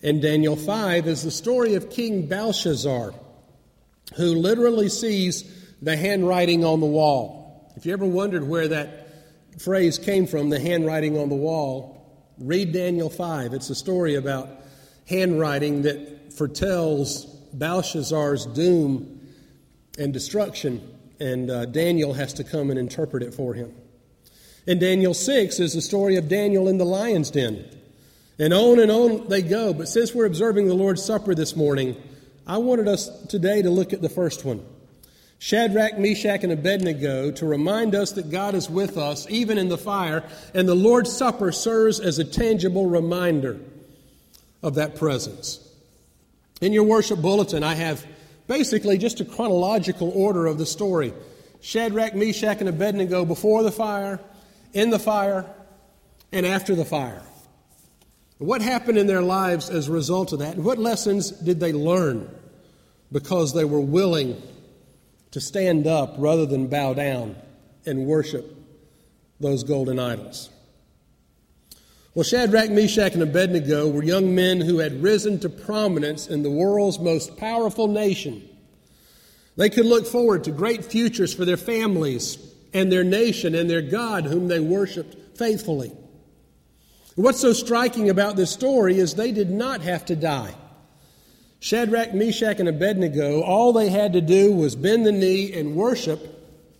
In 0.00 0.20
Daniel 0.20 0.54
5 0.54 1.08
is 1.08 1.24
the 1.24 1.30
story 1.30 1.74
of 1.74 1.90
King 1.90 2.26
Belshazzar, 2.26 3.12
who 4.16 4.34
literally 4.34 4.88
sees 4.88 5.44
the 5.82 5.96
handwriting 5.96 6.64
on 6.64 6.78
the 6.80 6.86
wall. 6.86 7.72
If 7.76 7.86
you 7.86 7.92
ever 7.92 8.04
wondered 8.04 8.46
where 8.46 8.68
that 8.68 9.08
phrase 9.60 9.98
came 9.98 10.26
from, 10.26 10.50
the 10.50 10.60
handwriting 10.60 11.18
on 11.18 11.28
the 11.28 11.34
wall, 11.34 12.34
read 12.38 12.72
Daniel 12.72 13.10
5. 13.10 13.52
It's 13.52 13.70
a 13.70 13.74
story 13.74 14.14
about 14.14 14.48
handwriting 15.08 15.82
that 15.82 16.32
foretells 16.32 17.24
Belshazzar's 17.52 18.46
doom 18.46 19.20
and 19.98 20.12
destruction, 20.12 20.88
and 21.18 21.50
uh, 21.50 21.64
Daniel 21.66 22.12
has 22.12 22.32
to 22.34 22.44
come 22.44 22.70
and 22.70 22.78
interpret 22.78 23.24
it 23.24 23.34
for 23.34 23.54
him. 23.54 23.74
In 24.66 24.78
Daniel 24.78 25.14
6 25.14 25.60
is 25.60 25.72
the 25.72 25.80
story 25.80 26.16
of 26.16 26.28
Daniel 26.28 26.68
in 26.68 26.78
the 26.78 26.84
lion's 26.84 27.30
den. 27.30 27.64
And 28.38 28.52
on 28.52 28.78
and 28.78 28.90
on 28.90 29.28
they 29.28 29.42
go. 29.42 29.72
But 29.72 29.88
since 29.88 30.14
we're 30.14 30.26
observing 30.26 30.68
the 30.68 30.74
Lord's 30.74 31.02
Supper 31.02 31.34
this 31.34 31.56
morning, 31.56 31.96
I 32.46 32.58
wanted 32.58 32.88
us 32.88 33.08
today 33.26 33.62
to 33.62 33.70
look 33.70 33.92
at 33.92 34.02
the 34.02 34.08
first 34.08 34.44
one 34.44 34.64
Shadrach, 35.38 35.98
Meshach, 35.98 36.42
and 36.42 36.52
Abednego 36.52 37.30
to 37.32 37.46
remind 37.46 37.94
us 37.94 38.12
that 38.12 38.30
God 38.30 38.54
is 38.54 38.68
with 38.68 38.96
us 38.96 39.26
even 39.30 39.56
in 39.56 39.68
the 39.68 39.78
fire, 39.78 40.24
and 40.54 40.68
the 40.68 40.74
Lord's 40.74 41.12
Supper 41.16 41.52
serves 41.52 42.00
as 42.00 42.18
a 42.18 42.24
tangible 42.24 42.86
reminder 42.86 43.58
of 44.62 44.74
that 44.74 44.96
presence. 44.96 45.64
In 46.60 46.72
your 46.72 46.84
worship 46.84 47.22
bulletin, 47.22 47.62
I 47.62 47.74
have 47.74 48.04
basically 48.48 48.98
just 48.98 49.20
a 49.20 49.24
chronological 49.24 50.10
order 50.10 50.46
of 50.46 50.58
the 50.58 50.66
story 50.66 51.12
Shadrach, 51.60 52.14
Meshach, 52.14 52.60
and 52.60 52.68
Abednego 52.68 53.24
before 53.24 53.62
the 53.62 53.72
fire, 53.72 54.20
in 54.72 54.90
the 54.90 54.98
fire, 54.98 55.44
and 56.32 56.44
after 56.44 56.74
the 56.74 56.84
fire. 56.84 57.22
What 58.38 58.62
happened 58.62 58.98
in 58.98 59.06
their 59.06 59.22
lives 59.22 59.68
as 59.68 59.88
a 59.88 59.92
result 59.92 60.32
of 60.32 60.38
that? 60.38 60.56
What 60.56 60.78
lessons 60.78 61.30
did 61.30 61.58
they 61.58 61.72
learn 61.72 62.28
because 63.10 63.52
they 63.52 63.64
were 63.64 63.80
willing 63.80 64.40
to 65.32 65.40
stand 65.40 65.86
up 65.86 66.14
rather 66.18 66.46
than 66.46 66.68
bow 66.68 66.94
down 66.94 67.36
and 67.84 68.06
worship 68.06 68.56
those 69.40 69.64
golden 69.64 69.98
idols? 69.98 70.50
Well, 72.14 72.24
Shadrach, 72.24 72.70
Meshach, 72.70 73.14
and 73.14 73.22
Abednego 73.22 73.88
were 73.88 74.02
young 74.02 74.34
men 74.34 74.60
who 74.60 74.78
had 74.78 75.02
risen 75.02 75.40
to 75.40 75.48
prominence 75.48 76.26
in 76.26 76.42
the 76.42 76.50
world's 76.50 76.98
most 76.98 77.36
powerful 77.36 77.88
nation. 77.88 78.48
They 79.56 79.70
could 79.70 79.86
look 79.86 80.06
forward 80.06 80.44
to 80.44 80.52
great 80.52 80.84
futures 80.84 81.34
for 81.34 81.44
their 81.44 81.56
families 81.56 82.38
and 82.72 82.90
their 82.92 83.04
nation 83.04 83.54
and 83.54 83.68
their 83.68 83.82
God, 83.82 84.24
whom 84.24 84.48
they 84.48 84.60
worshiped 84.60 85.38
faithfully. 85.38 85.92
What's 87.14 87.40
so 87.40 87.52
striking 87.52 88.10
about 88.10 88.36
this 88.36 88.50
story 88.50 88.98
is 88.98 89.14
they 89.14 89.32
did 89.32 89.50
not 89.50 89.80
have 89.80 90.04
to 90.06 90.16
die. 90.16 90.54
Shadrach, 91.60 92.14
Meshach, 92.14 92.60
and 92.60 92.68
Abednego, 92.68 93.42
all 93.42 93.72
they 93.72 93.88
had 93.88 94.12
to 94.12 94.20
do 94.20 94.52
was 94.52 94.76
bend 94.76 95.04
the 95.04 95.12
knee 95.12 95.52
and 95.52 95.74
worship. 95.74 96.20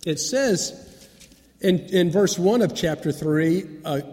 It 0.05 0.19
says 0.19 1.07
in, 1.59 1.79
in 1.79 2.11
verse 2.11 2.39
1 2.39 2.61
of 2.61 2.73
chapter 2.73 3.11
3, 3.11 3.81
an 3.83 4.03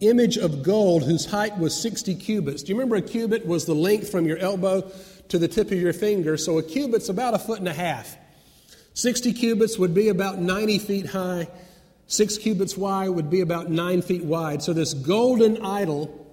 image 0.00 0.36
of 0.36 0.62
gold 0.64 1.04
whose 1.04 1.26
height 1.26 1.56
was 1.58 1.80
60 1.80 2.16
cubits. 2.16 2.64
Do 2.64 2.72
you 2.72 2.78
remember 2.78 2.96
a 2.96 3.02
cubit 3.02 3.46
was 3.46 3.64
the 3.64 3.74
length 3.74 4.10
from 4.10 4.26
your 4.26 4.38
elbow 4.38 4.90
to 5.28 5.38
the 5.38 5.46
tip 5.46 5.70
of 5.70 5.80
your 5.80 5.92
finger? 5.92 6.36
So 6.36 6.58
a 6.58 6.62
cubit's 6.62 7.08
about 7.08 7.34
a 7.34 7.38
foot 7.38 7.60
and 7.60 7.68
a 7.68 7.72
half. 7.72 8.16
60 8.98 9.32
cubits 9.32 9.78
would 9.78 9.94
be 9.94 10.08
about 10.08 10.40
90 10.40 10.80
feet 10.80 11.06
high. 11.06 11.46
Six 12.08 12.36
cubits 12.36 12.76
wide 12.76 13.10
would 13.10 13.30
be 13.30 13.42
about 13.42 13.70
nine 13.70 14.02
feet 14.02 14.24
wide. 14.24 14.60
So 14.60 14.72
this 14.72 14.92
golden 14.92 15.64
idol, 15.64 16.26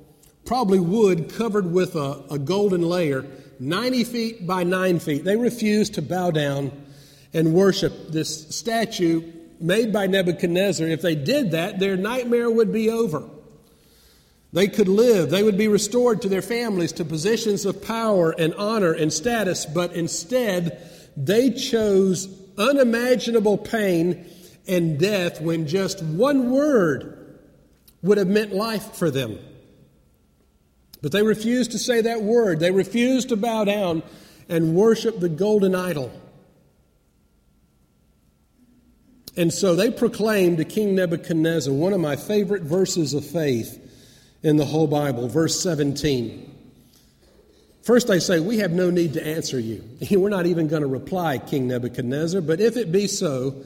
probably 0.45 0.79
wood 0.79 1.31
covered 1.31 1.71
with 1.71 1.95
a, 1.95 2.23
a 2.31 2.39
golden 2.39 2.81
layer, 2.81 3.23
90 3.59 4.03
feet 4.05 4.47
by 4.47 4.63
9 4.63 4.97
feet. 4.97 5.23
They 5.23 5.37
refused 5.37 5.93
to 5.93 6.01
bow 6.01 6.31
down 6.31 6.71
and 7.35 7.53
worship 7.53 8.07
this 8.07 8.47
statue 8.55 9.31
made 9.59 9.93
by 9.93 10.07
Nebuchadnezzar. 10.07 10.87
If 10.87 11.03
they 11.03 11.13
did 11.13 11.51
that, 11.51 11.77
their 11.77 11.95
nightmare 11.95 12.49
would 12.49 12.73
be 12.73 12.89
over. 12.89 13.29
They 14.53 14.69
could 14.69 14.87
live, 14.87 15.29
they 15.29 15.43
would 15.43 15.57
be 15.57 15.67
restored 15.67 16.23
to 16.23 16.29
their 16.29 16.41
families, 16.41 16.93
to 16.93 17.05
positions 17.05 17.63
of 17.63 17.83
power 17.83 18.31
and 18.31 18.55
honor 18.55 18.91
and 18.91 19.13
status, 19.13 19.67
but 19.67 19.93
instead, 19.93 20.81
they 21.15 21.51
chose 21.51 22.41
unimaginable 22.57 23.57
pain 23.57 24.25
and 24.67 24.99
death 24.99 25.41
when 25.41 25.67
just 25.67 26.01
one 26.01 26.51
word 26.51 27.39
would 28.01 28.17
have 28.17 28.27
meant 28.27 28.53
life 28.53 28.95
for 28.95 29.11
them. 29.11 29.39
But 31.01 31.11
they 31.11 31.23
refused 31.23 31.71
to 31.71 31.79
say 31.79 32.01
that 32.01 32.23
word. 32.23 32.59
They 32.59 32.71
refused 32.71 33.29
to 33.29 33.35
bow 33.35 33.65
down 33.65 34.03
and 34.49 34.75
worship 34.75 35.19
the 35.19 35.29
golden 35.29 35.75
idol. 35.75 36.11
And 39.37 39.53
so 39.53 39.75
they 39.75 39.91
proclaimed 39.91 40.57
to 40.57 40.65
King 40.65 40.95
Nebuchadnezzar 40.95 41.73
one 41.73 41.93
of 41.93 41.99
my 41.99 42.15
favorite 42.15 42.63
verses 42.63 43.13
of 43.13 43.25
faith 43.25 43.81
in 44.43 44.57
the 44.57 44.65
whole 44.65 44.87
Bible, 44.87 45.27
verse 45.27 45.59
17. 45.61 46.54
First, 47.85 48.07
they 48.07 48.19
say, 48.19 48.39
We 48.39 48.57
have 48.57 48.71
no 48.71 48.89
need 48.89 49.13
to 49.13 49.25
answer 49.25 49.59
you. 49.59 49.83
We're 50.11 50.29
not 50.29 50.47
even 50.47 50.67
going 50.67 50.81
to 50.81 50.87
reply, 50.87 51.37
King 51.37 51.67
Nebuchadnezzar. 51.67 52.41
But 52.41 52.59
if 52.59 52.77
it 52.77 52.91
be 52.91 53.05
so, 53.05 53.63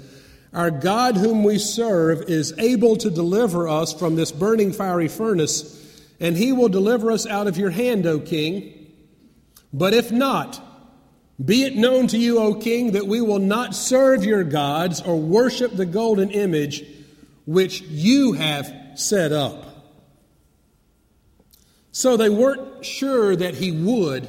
our 0.54 0.70
God, 0.70 1.16
whom 1.16 1.46
we 1.46 1.58
serve, 1.58 2.24
is 2.24 2.54
able 2.58 2.98
to 2.98 3.10
deliver 3.10 3.70
us 3.70 3.94
from 3.94 4.18
this 4.18 4.34
burning 4.34 4.74
fiery 4.74 5.08
furnace, 5.08 5.78
and 6.20 6.36
he 6.36 6.52
will 6.52 6.68
deliver 6.68 7.12
us 7.12 7.26
out 7.26 7.48
of 7.48 7.58
your 7.58 7.70
hand, 7.70 8.06
O 8.06 8.20
king. 8.20 8.92
But 9.72 9.94
if 9.94 10.12
not, 10.12 10.62
be 11.44 11.64
it 11.64 11.78
known 11.78 12.08
to 12.08 12.18
you, 12.18 12.40
O 12.40 12.56
king, 12.56 12.92
that 12.92 13.08
we 13.08 13.22
will 13.22 13.40
not 13.40 13.74
serve 13.74 14.26
your 14.26 14.44
gods 14.44 15.02
or 15.02 15.18
worship 15.18 15.74
the 15.78 15.86
golden 15.86 16.32
image 16.32 16.84
which 17.46 17.82
you 17.84 18.34
have 18.34 18.76
set 18.96 19.32
up. 19.32 19.69
So 22.00 22.16
they 22.16 22.30
weren't 22.30 22.86
sure 22.86 23.36
that 23.36 23.56
he 23.56 23.74
would 23.74 24.26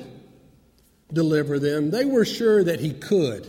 deliver 1.12 1.60
them, 1.60 1.92
they 1.92 2.04
were 2.04 2.24
sure 2.24 2.64
that 2.64 2.80
he 2.80 2.92
could. 2.92 3.46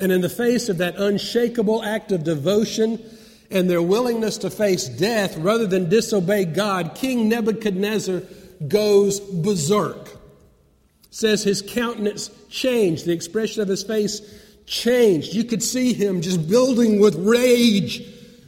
And 0.00 0.10
in 0.10 0.22
the 0.22 0.30
face 0.30 0.70
of 0.70 0.78
that 0.78 0.96
unshakable 0.96 1.82
act 1.82 2.10
of 2.10 2.24
devotion 2.24 3.04
and 3.50 3.68
their 3.68 3.82
willingness 3.82 4.38
to 4.38 4.50
face 4.50 4.88
death 4.88 5.36
rather 5.36 5.66
than 5.66 5.90
disobey 5.90 6.46
God, 6.46 6.94
King 6.94 7.28
Nebuchadnezzar 7.28 8.22
goes 8.66 9.20
berserk. 9.20 10.08
Says 11.10 11.42
his 11.42 11.60
countenance 11.60 12.30
changed, 12.48 13.04
the 13.04 13.12
expression 13.12 13.60
of 13.60 13.68
his 13.68 13.82
face 13.82 14.22
changed. 14.64 15.34
You 15.34 15.44
could 15.44 15.62
see 15.62 15.92
him 15.92 16.22
just 16.22 16.48
building 16.48 16.98
with 16.98 17.14
rage 17.14 18.02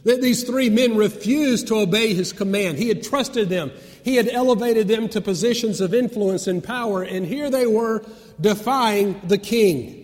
that 0.05 0.21
these 0.21 0.43
three 0.43 0.69
men 0.69 0.95
refused 0.95 1.67
to 1.67 1.75
obey 1.75 2.13
his 2.13 2.31
command. 2.31 2.77
He 2.77 2.87
had 2.87 3.03
trusted 3.03 3.49
them, 3.49 3.71
he 4.03 4.15
had 4.15 4.29
elevated 4.29 4.87
them 4.87 5.09
to 5.09 5.19
positions 5.19 5.81
of 5.81 5.93
influence 5.93 6.47
and 6.47 6.63
power, 6.63 7.03
and 7.03 7.25
here 7.25 7.49
they 7.49 7.65
were 7.65 8.05
defying 8.39 9.19
the 9.25 9.37
king. 9.37 10.03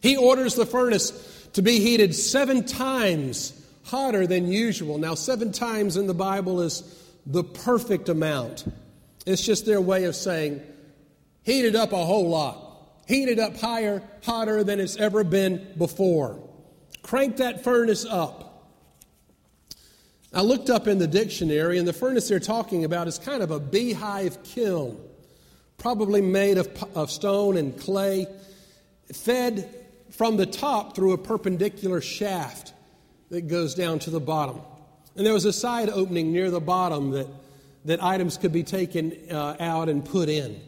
He 0.00 0.16
orders 0.16 0.54
the 0.54 0.64
furnace 0.64 1.10
to 1.54 1.62
be 1.62 1.80
heated 1.80 2.14
seven 2.14 2.64
times 2.64 3.52
hotter 3.84 4.26
than 4.26 4.46
usual. 4.46 4.98
Now, 4.98 5.14
seven 5.14 5.50
times 5.50 5.96
in 5.96 6.06
the 6.06 6.14
Bible 6.14 6.60
is 6.60 6.82
the 7.26 7.42
perfect 7.42 8.08
amount. 8.08 8.64
It's 9.26 9.44
just 9.44 9.66
their 9.66 9.80
way 9.80 10.04
of 10.04 10.14
saying, 10.14 10.62
heat 11.42 11.64
it 11.64 11.74
up 11.74 11.92
a 11.92 12.04
whole 12.04 12.28
lot. 12.28 12.64
Heat 13.08 13.28
it 13.28 13.38
up 13.38 13.56
higher, 13.56 14.02
hotter 14.22 14.62
than 14.62 14.78
it's 14.78 14.96
ever 14.98 15.24
been 15.24 15.66
before. 15.78 16.38
Crank 17.02 17.38
that 17.38 17.64
furnace 17.64 18.04
up. 18.04 18.47
I 20.32 20.42
looked 20.42 20.68
up 20.68 20.86
in 20.86 20.98
the 20.98 21.06
dictionary, 21.06 21.78
and 21.78 21.88
the 21.88 21.92
furnace 21.92 22.28
they're 22.28 22.38
talking 22.38 22.84
about 22.84 23.08
is 23.08 23.18
kind 23.18 23.42
of 23.42 23.50
a 23.50 23.58
beehive 23.58 24.42
kiln, 24.42 25.00
probably 25.78 26.20
made 26.20 26.58
of, 26.58 26.68
of 26.94 27.10
stone 27.10 27.56
and 27.56 27.78
clay, 27.78 28.26
fed 29.12 29.74
from 30.10 30.36
the 30.36 30.44
top 30.46 30.94
through 30.94 31.12
a 31.12 31.18
perpendicular 31.18 32.00
shaft 32.00 32.74
that 33.30 33.48
goes 33.48 33.74
down 33.74 33.98
to 34.00 34.10
the 34.10 34.20
bottom. 34.20 34.60
And 35.16 35.24
there 35.24 35.32
was 35.32 35.46
a 35.46 35.52
side 35.52 35.88
opening 35.88 36.32
near 36.32 36.50
the 36.50 36.60
bottom 36.60 37.10
that, 37.12 37.26
that 37.86 38.02
items 38.02 38.36
could 38.36 38.52
be 38.52 38.62
taken 38.62 39.16
uh, 39.30 39.56
out 39.58 39.88
and 39.88 40.04
put 40.04 40.28
in. 40.28 40.60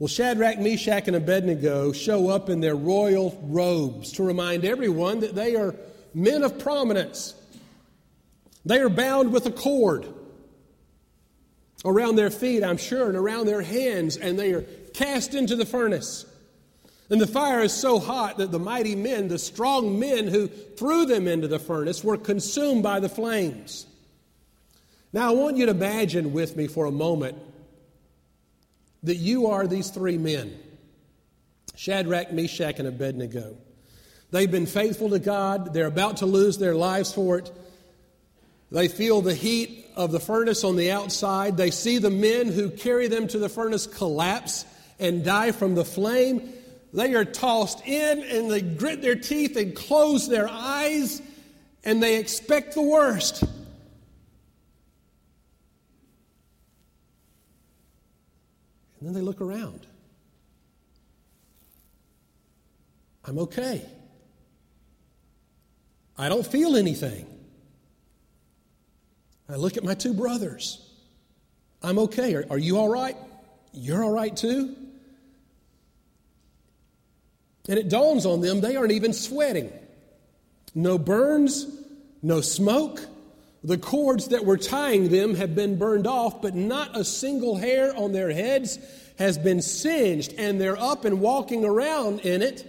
Well, 0.00 0.08
Shadrach, 0.08 0.58
Meshach, 0.58 1.06
and 1.06 1.16
Abednego 1.16 1.92
show 1.92 2.28
up 2.28 2.48
in 2.48 2.60
their 2.60 2.74
royal 2.74 3.38
robes 3.44 4.12
to 4.12 4.22
remind 4.22 4.64
everyone 4.64 5.20
that 5.20 5.34
they 5.34 5.56
are 5.56 5.74
men 6.14 6.42
of 6.42 6.58
prominence. 6.58 7.34
They 8.64 8.78
are 8.78 8.88
bound 8.88 9.32
with 9.32 9.46
a 9.46 9.50
cord 9.50 10.06
around 11.84 12.16
their 12.16 12.30
feet, 12.30 12.62
I'm 12.62 12.76
sure, 12.76 13.08
and 13.08 13.16
around 13.16 13.46
their 13.46 13.62
hands, 13.62 14.16
and 14.16 14.38
they 14.38 14.52
are 14.52 14.62
cast 14.94 15.34
into 15.34 15.56
the 15.56 15.64
furnace. 15.64 16.26
And 17.08 17.20
the 17.20 17.26
fire 17.26 17.60
is 17.60 17.72
so 17.72 17.98
hot 17.98 18.38
that 18.38 18.52
the 18.52 18.58
mighty 18.58 18.94
men, 18.94 19.28
the 19.28 19.38
strong 19.38 19.98
men 19.98 20.28
who 20.28 20.46
threw 20.46 21.06
them 21.06 21.26
into 21.26 21.48
the 21.48 21.58
furnace, 21.58 22.04
were 22.04 22.16
consumed 22.16 22.82
by 22.82 23.00
the 23.00 23.08
flames. 23.08 23.86
Now, 25.12 25.30
I 25.30 25.34
want 25.34 25.56
you 25.56 25.66
to 25.66 25.72
imagine 25.72 26.32
with 26.32 26.56
me 26.56 26.68
for 26.68 26.86
a 26.86 26.92
moment 26.92 27.36
that 29.02 29.16
you 29.16 29.48
are 29.48 29.66
these 29.66 29.90
three 29.90 30.18
men 30.18 30.56
Shadrach, 31.74 32.32
Meshach, 32.32 32.78
and 32.78 32.86
Abednego. 32.86 33.56
They've 34.30 34.50
been 34.50 34.66
faithful 34.66 35.10
to 35.10 35.18
God, 35.18 35.72
they're 35.72 35.86
about 35.86 36.18
to 36.18 36.26
lose 36.26 36.58
their 36.58 36.74
lives 36.74 37.12
for 37.12 37.38
it. 37.38 37.50
They 38.70 38.88
feel 38.88 39.20
the 39.20 39.34
heat 39.34 39.86
of 39.96 40.12
the 40.12 40.20
furnace 40.20 40.62
on 40.64 40.76
the 40.76 40.92
outside. 40.92 41.56
They 41.56 41.70
see 41.70 41.98
the 41.98 42.10
men 42.10 42.48
who 42.48 42.70
carry 42.70 43.08
them 43.08 43.26
to 43.28 43.38
the 43.38 43.48
furnace 43.48 43.86
collapse 43.86 44.64
and 44.98 45.24
die 45.24 45.52
from 45.52 45.74
the 45.74 45.84
flame. 45.84 46.52
They 46.92 47.14
are 47.14 47.24
tossed 47.24 47.86
in 47.86 48.22
and 48.22 48.50
they 48.50 48.60
grit 48.62 49.02
their 49.02 49.16
teeth 49.16 49.56
and 49.56 49.74
close 49.74 50.28
their 50.28 50.48
eyes 50.48 51.20
and 51.84 52.02
they 52.02 52.18
expect 52.18 52.74
the 52.74 52.82
worst. 52.82 53.42
And 53.42 53.50
then 59.00 59.14
they 59.14 59.22
look 59.22 59.40
around. 59.40 59.86
I'm 63.24 63.38
okay. 63.38 63.82
I 66.18 66.28
don't 66.28 66.46
feel 66.46 66.76
anything. 66.76 67.26
I 69.50 69.56
look 69.56 69.76
at 69.76 69.84
my 69.84 69.94
two 69.94 70.14
brothers. 70.14 70.86
I'm 71.82 71.98
okay. 72.00 72.34
Are, 72.34 72.46
are 72.50 72.58
you 72.58 72.78
all 72.78 72.88
right? 72.88 73.16
You're 73.72 74.04
all 74.04 74.12
right 74.12 74.36
too? 74.36 74.76
And 77.68 77.78
it 77.78 77.88
dawns 77.88 78.26
on 78.26 78.40
them 78.40 78.60
they 78.60 78.76
aren't 78.76 78.92
even 78.92 79.12
sweating. 79.12 79.72
No 80.74 80.98
burns, 80.98 81.66
no 82.22 82.40
smoke. 82.40 83.00
The 83.62 83.78
cords 83.78 84.28
that 84.28 84.44
were 84.44 84.56
tying 84.56 85.10
them 85.10 85.34
have 85.34 85.54
been 85.54 85.78
burned 85.78 86.06
off, 86.06 86.40
but 86.40 86.54
not 86.54 86.96
a 86.96 87.04
single 87.04 87.56
hair 87.56 87.94
on 87.94 88.12
their 88.12 88.32
heads 88.32 88.78
has 89.18 89.36
been 89.36 89.60
singed, 89.60 90.32
and 90.38 90.58
they're 90.58 90.80
up 90.80 91.04
and 91.04 91.20
walking 91.20 91.64
around 91.64 92.20
in 92.20 92.40
it. 92.40 92.66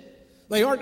They 0.50 0.64
aren't 0.64 0.82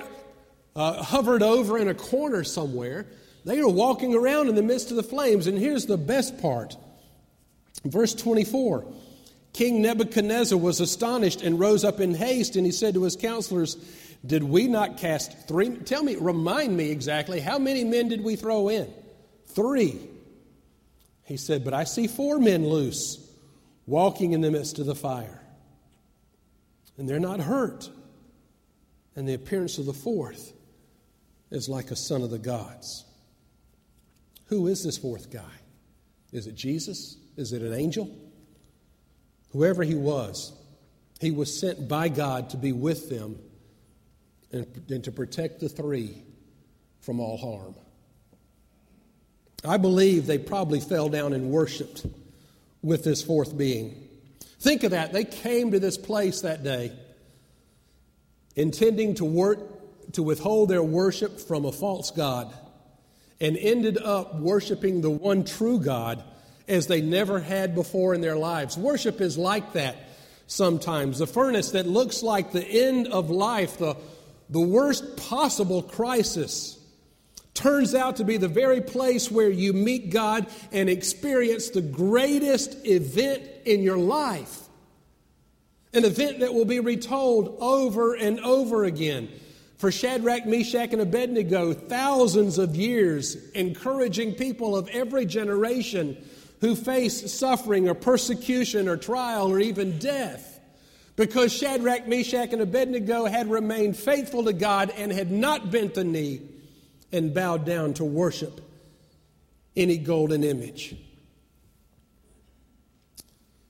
uh, 0.76 1.04
hovered 1.04 1.44
over 1.44 1.78
in 1.78 1.88
a 1.88 1.94
corner 1.94 2.44
somewhere. 2.44 3.06
They 3.46 3.60
are 3.60 3.70
walking 3.70 4.14
around 4.14 4.50
in 4.50 4.56
the 4.56 4.64
midst 4.64 4.92
of 4.92 4.98
the 4.98 5.04
flames. 5.04 5.48
And 5.48 5.58
here's 5.58 5.86
the 5.86 5.98
best 5.98 6.42
part 6.42 6.76
verse 7.86 8.14
24 8.14 8.86
King 9.54 9.82
Nebuchadnezzar 9.82 10.58
was 10.58 10.80
astonished 10.80 11.42
and 11.42 11.60
rose 11.60 11.84
up 11.84 12.00
in 12.00 12.14
haste, 12.14 12.56
and 12.56 12.66
he 12.66 12.72
said 12.72 12.94
to 12.94 13.04
his 13.04 13.16
counselors, 13.16 13.76
Did 14.26 14.44
we 14.44 14.68
not 14.68 14.98
cast 14.98 15.48
three? 15.48 15.70
Tell 15.70 16.04
me, 16.04 16.16
remind 16.16 16.76
me 16.78 16.92
exactly, 16.92 17.40
how 17.40 17.58
many 17.58 17.84
men 17.84 18.10
did 18.10 18.24
we 18.24 18.36
throw 18.36 18.70
in? 18.70 18.94
Three. 19.48 20.00
He 21.24 21.38
said, 21.38 21.64
But 21.64 21.74
I 21.74 21.84
see 21.84 22.08
four 22.08 22.40
men 22.40 22.68
loose, 22.68 23.18
walking 23.86 24.34
in 24.34 24.42
the 24.42 24.52
midst 24.52 24.80
of 24.80 24.86
the 24.86 24.96
fire. 24.96 25.42
And 26.98 27.10
they're 27.10 27.20
not 27.20 27.40
hurt. 27.40 27.90
And 29.16 29.28
the 29.28 29.34
appearance 29.34 29.78
of 29.78 29.86
the 29.86 29.94
fourth 29.94 30.54
is 31.50 31.68
like 31.68 31.92
a 31.92 31.96
son 31.96 32.22
of 32.22 32.30
the 32.30 32.38
gods. 32.40 33.06
Who 34.50 34.68
is 34.68 34.84
this 34.84 34.98
fourth 34.98 35.32
guy? 35.32 35.42
Is 36.32 36.48
it 36.48 36.56
Jesus? 36.56 37.18
Is 37.38 37.54
it 37.54 37.62
an 37.62 37.74
angel? 37.74 38.16
Whoever 39.52 39.84
he 39.84 39.96
was, 39.96 40.54
he 41.20 41.32
was 41.32 41.58
sent 41.58 41.88
by 41.88 42.10
God 42.10 42.50
to 42.52 42.58
be 42.58 42.72
with 42.72 43.10
them 43.10 43.40
and, 44.52 44.66
and 44.90 45.04
to 45.04 45.12
protect 45.12 45.60
the 45.60 45.70
three 45.70 46.24
from 47.02 47.20
all 47.20 47.38
harm. 47.38 47.76
I 49.64 49.78
believe 49.78 50.26
they 50.26 50.38
probably 50.38 50.80
fell 50.80 51.10
down 51.10 51.34
and 51.34 51.50
worshiped 51.50 52.06
with 52.82 53.04
this 53.04 53.22
fourth 53.22 53.58
being. 53.58 54.08
Think 54.60 54.84
of 54.84 54.92
that. 54.92 55.14
They 55.14 55.26
came 55.26 55.72
to 55.72 55.80
this 55.80 55.98
place 55.98 56.42
that 56.42 56.64
day 56.64 56.92
intending 58.56 59.16
to 59.16 59.68
to 60.14 60.24
withhold 60.24 60.70
their 60.70 60.84
worship 60.84 61.40
from 61.40 61.66
a 61.66 61.72
false 61.72 62.10
god 62.10 62.54
and 63.42 63.58
ended 63.58 63.98
up 63.98 64.36
worshiping 64.36 65.02
the 65.02 65.10
one 65.10 65.44
true 65.44 65.80
God 65.80 66.24
as 66.68 66.88
they 66.88 67.02
never 67.02 67.40
had 67.40 67.74
before 67.74 68.14
in 68.14 68.22
their 68.22 68.36
lives. 68.36 68.78
Worship 68.78 69.22
is 69.22 69.38
like 69.38 69.74
that 69.74 69.96
sometimes. 70.48 71.20
The 71.20 71.28
furnace 71.28 71.72
that 71.72 71.88
looks 71.88 72.22
like 72.22 72.52
the 72.52 72.66
end 72.66 73.08
of 73.08 73.30
life, 73.30 73.78
the, 73.78 73.96
the 74.50 74.60
worst 74.60 75.18
possible 75.18 75.82
crisis, 75.82 76.78
turns 77.54 77.96
out 77.96 78.18
to 78.18 78.24
be 78.24 78.38
the 78.38 78.48
very 78.48 78.82
place 78.82 79.32
where 79.32 79.50
you 79.50 79.74
meet 79.74 80.12
God 80.12 80.48
and 80.72 80.90
experience 80.90 81.70
the 81.70 81.82
greatest 81.82 82.86
event 82.86 83.44
in 83.66 83.82
your 83.82 83.98
life. 83.98 84.64
An 85.94 86.06
event 86.06 86.40
that 86.40 86.54
will 86.54 86.66
be 86.66 86.80
retold 86.80 87.58
over 87.60 88.14
and 88.14 88.40
over 88.42 88.86
again. 88.86 89.30
For 89.80 89.94
Shadrach, 89.94 90.46
Meshach, 90.46 90.92
and 90.92 91.02
Abednego, 91.02 91.74
thousands 91.74 92.58
of 92.58 92.76
years 92.76 93.36
encouraging 93.52 94.36
people 94.36 94.76
of 94.76 94.90
every 94.90 95.26
generation 95.26 96.18
who 96.60 96.76
face 96.76 97.32
suffering 97.32 97.88
or 97.88 97.94
persecution 97.94 98.90
or 98.90 98.98
trial 98.98 99.50
or 99.50 99.58
even 99.58 99.98
death. 99.98 100.60
Because 101.16 101.54
Shadrach, 101.54 102.10
Meshach, 102.10 102.52
and 102.52 102.62
Abednego 102.62 103.24
had 103.24 103.50
remained 103.50 103.96
faithful 103.96 104.44
to 104.44 104.54
God 104.54 104.92
and 104.98 105.14
had 105.14 105.32
not 105.32 105.72
bent 105.72 105.94
the 105.94 106.04
knee 106.04 106.42
and 107.14 107.34
bowed 107.34 107.66
down 107.66 107.94
to 107.96 108.04
worship 108.04 108.60
any 109.78 109.98
golden 109.98 110.44
image. 110.44 110.98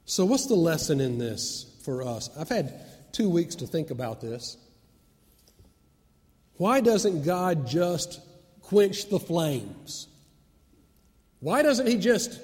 So, 0.06 0.26
what's 0.26 0.48
the 0.48 0.56
lesson 0.56 1.02
in 1.02 1.20
this 1.20 1.72
for 1.84 2.02
us? 2.02 2.32
I've 2.36 2.50
had 2.50 2.82
two 3.12 3.30
weeks 3.30 3.54
to 3.58 3.68
think 3.68 3.92
about 3.92 4.22
this. 4.22 4.58
Why 6.60 6.82
doesn't 6.82 7.24
God 7.24 7.68
just 7.68 8.20
quench 8.64 9.08
the 9.08 9.18
flames? 9.18 10.10
Why 11.40 11.62
doesn't 11.62 11.88
He 11.88 11.96
just 11.96 12.38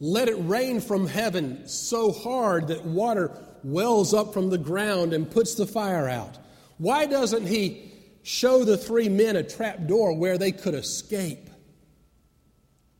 let 0.00 0.28
it 0.28 0.34
rain 0.34 0.80
from 0.80 1.06
heaven 1.06 1.68
so 1.68 2.10
hard 2.10 2.66
that 2.66 2.84
water 2.84 3.30
wells 3.62 4.12
up 4.12 4.34
from 4.34 4.50
the 4.50 4.58
ground 4.58 5.12
and 5.12 5.30
puts 5.30 5.54
the 5.54 5.64
fire 5.64 6.08
out? 6.08 6.36
Why 6.78 7.06
doesn't 7.06 7.46
He 7.46 7.92
show 8.24 8.64
the 8.64 8.76
three 8.76 9.08
men 9.08 9.36
a 9.36 9.44
trap 9.44 9.86
door 9.86 10.12
where 10.12 10.36
they 10.36 10.50
could 10.50 10.74
escape 10.74 11.50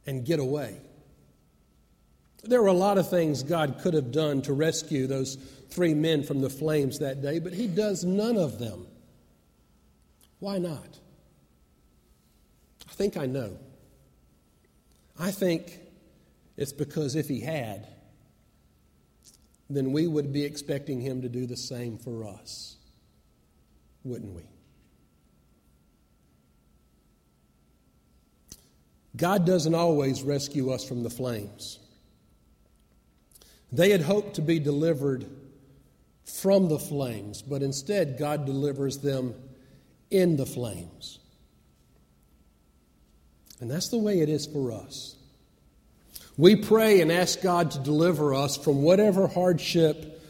and 0.07 0.25
get 0.25 0.39
away? 0.39 0.77
There 2.45 2.63
were 2.63 2.69
a 2.69 2.73
lot 2.73 2.99
of 2.99 3.11
things 3.11 3.43
God 3.43 3.81
could 3.83 3.95
have 3.95 4.13
done 4.13 4.43
to 4.43 4.53
rescue 4.53 5.09
those 5.09 5.35
three 5.71 5.95
men 5.95 6.23
from 6.23 6.41
the 6.41 6.51
flames 6.51 7.01
that 7.01 7.21
day, 7.21 7.41
but 7.41 7.53
He 7.53 7.67
does 7.67 8.05
none 8.05 8.37
of 8.37 8.61
them. 8.61 8.87
Why 10.43 10.59
not? 10.59 10.99
I 12.91 12.93
think 12.95 13.17
I 13.17 13.27
know. 13.27 13.57
I 15.17 15.31
think 15.31 15.79
it's 16.57 16.73
because 16.73 17.15
if 17.15 17.29
he 17.29 17.39
had, 17.39 17.87
then 19.71 19.93
we 19.93 20.09
would 20.09 20.33
be 20.33 20.43
expecting 20.43 21.01
him 21.01 21.23
to 21.23 21.29
do 21.29 21.47
the 21.47 21.57
same 21.57 21.97
for 21.97 22.27
us, 22.27 22.75
wouldn't 24.03 24.35
we? 24.35 24.43
God 29.17 29.47
doesn't 29.47 29.77
always 29.77 30.25
rescue 30.25 30.73
us 30.73 30.83
from 30.83 31.05
the 31.05 31.11
flames. 31.11 31.79
They 33.71 33.91
had 33.91 34.03
hoped 34.03 34.35
to 34.35 34.43
be 34.43 34.59
delivered 34.59 35.25
from 36.25 36.69
the 36.69 36.81
flames, 36.81 37.43
but 37.43 37.63
instead, 37.63 38.19
God 38.19 38.45
delivers 38.45 38.99
them 38.99 39.37
in 40.13 40.37
the 40.37 40.47
flames. 40.47 41.19
And 43.61 43.71
that's 43.71 43.89
the 43.89 43.99
way 43.99 44.21
it 44.21 44.29
is 44.29 44.47
for 44.47 44.73
us. 44.73 45.17
We 46.37 46.57
pray 46.57 47.01
and 47.01 47.13
ask 47.13 47.41
God 47.43 47.73
to 47.73 47.79
deliver 47.79 48.35
us 48.35 48.57
from 48.57 48.83
whatever 48.83 49.29
hardship 49.29 50.21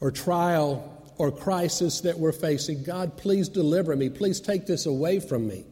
or 0.00 0.10
trial 0.10 0.94
or 1.16 1.32
crisis 1.32 2.02
that 2.02 2.18
we're 2.18 2.32
facing. 2.32 2.82
God, 2.82 3.16
please 3.16 3.48
deliver 3.48 3.94
me. 3.96 4.10
Please 4.10 4.40
take 4.40 4.66
this 4.66 4.86
away 4.86 5.20
from 5.20 5.48
me. 5.48 5.64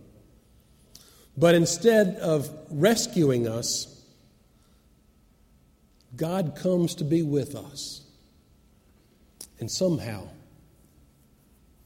But 1.36 1.54
instead 1.54 2.16
of 2.16 2.50
rescuing 2.70 3.46
us, 3.46 3.92
God 6.16 6.56
comes 6.56 6.94
to 6.96 7.04
be 7.04 7.22
with 7.22 7.54
us. 7.54 8.02
And 9.60 9.70
somehow, 9.70 10.28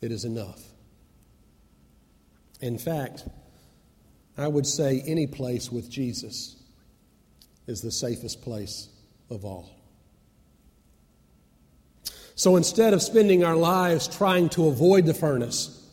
it 0.00 0.12
is 0.12 0.24
enough. 0.24 0.69
In 2.60 2.78
fact, 2.78 3.24
I 4.36 4.48
would 4.48 4.66
say 4.66 5.02
any 5.06 5.26
place 5.26 5.70
with 5.70 5.90
Jesus 5.90 6.56
is 7.66 7.80
the 7.80 7.90
safest 7.90 8.42
place 8.42 8.88
of 9.30 9.44
all. 9.44 9.70
So 12.34 12.56
instead 12.56 12.94
of 12.94 13.02
spending 13.02 13.44
our 13.44 13.56
lives 13.56 14.08
trying 14.08 14.48
to 14.50 14.68
avoid 14.68 15.04
the 15.04 15.14
furnace, 15.14 15.86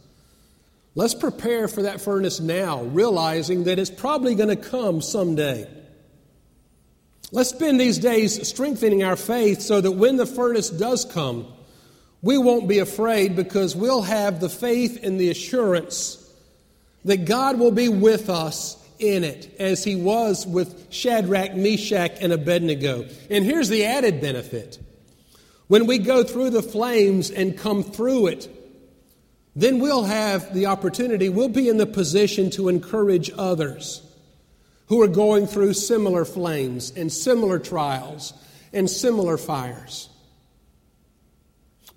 let's 0.96 1.14
prepare 1.14 1.68
for 1.68 1.84
that 1.84 2.00
furnace 2.00 2.40
now, 2.40 2.84
realizing 2.84 3.66
that 3.66 3.80
it's 3.80 3.90
probably 3.90 4.34
going 4.34 4.50
to 4.50 4.56
come 4.56 5.02
someday. 5.02 5.68
Let's 7.34 7.50
spend 7.50 7.82
these 7.82 7.98
days 7.98 8.48
strengthening 8.48 9.04
our 9.04 9.18
faith 9.18 9.62
so 9.62 9.82
that 9.82 9.92
when 9.92 10.16
the 10.16 10.26
furnace 10.26 10.70
does 10.70 11.04
come, 11.04 11.48
we 12.22 12.38
won't 12.38 12.70
be 12.70 12.80
afraid 12.80 13.36
because 13.36 13.76
we'll 13.76 14.02
have 14.02 14.40
the 14.40 14.50
faith 14.50 15.04
and 15.04 15.20
the 15.20 15.30
assurance 15.30 16.27
that 17.06 17.26
God 17.26 17.60
will 17.60 17.72
be 17.72 17.90
with 17.90 18.30
us 18.30 18.84
in 19.00 19.24
it, 19.24 19.56
as 19.60 19.84
he 19.84 19.96
was 19.96 20.46
with 20.46 20.92
Shadrach, 20.92 21.56
Meshach, 21.56 22.18
and 22.20 22.34
Abednego. 22.34 23.06
And 23.30 23.46
here's 23.46 23.70
the 23.70 23.86
added 23.86 24.22
benefit 24.22 24.80
when 25.68 25.86
we 25.86 25.98
go 25.98 26.24
through 26.24 26.52
the 26.52 26.64
flames 26.64 27.30
and 27.30 27.58
come 27.58 27.84
through 27.84 28.28
it, 28.28 28.50
then 29.56 29.80
we'll 29.80 30.06
have 30.06 30.54
the 30.54 30.68
opportunity, 30.68 31.30
we'll 31.30 31.50
be 31.50 31.68
in 31.68 31.78
the 31.78 31.86
position 31.86 32.50
to 32.52 32.70
encourage 32.70 33.32
others 33.38 34.02
who 34.88 35.02
are 35.02 35.08
going 35.08 35.46
through 35.46 35.74
similar 35.74 36.24
flames 36.24 36.92
and 36.96 37.12
similar 37.12 37.60
trials 37.60 38.34
and 38.72 38.90
similar 38.90 39.38
fires. 39.38 40.10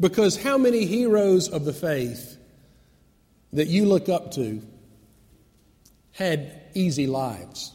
Because 0.00 0.42
how 0.42 0.58
many 0.58 0.86
heroes 0.86 1.48
of 1.48 1.64
the 1.64 1.72
faith 1.72 2.38
that 3.52 3.68
you 3.68 3.84
look 3.84 4.08
up 4.08 4.32
to 4.32 4.62
had 6.12 6.62
easy 6.74 7.06
lives. 7.06 7.72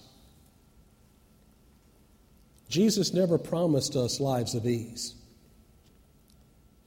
Jesus 2.69 3.13
never 3.13 3.37
promised 3.37 3.95
us 3.95 4.19
lives 4.19 4.55
of 4.55 4.65
ease. 4.65 5.15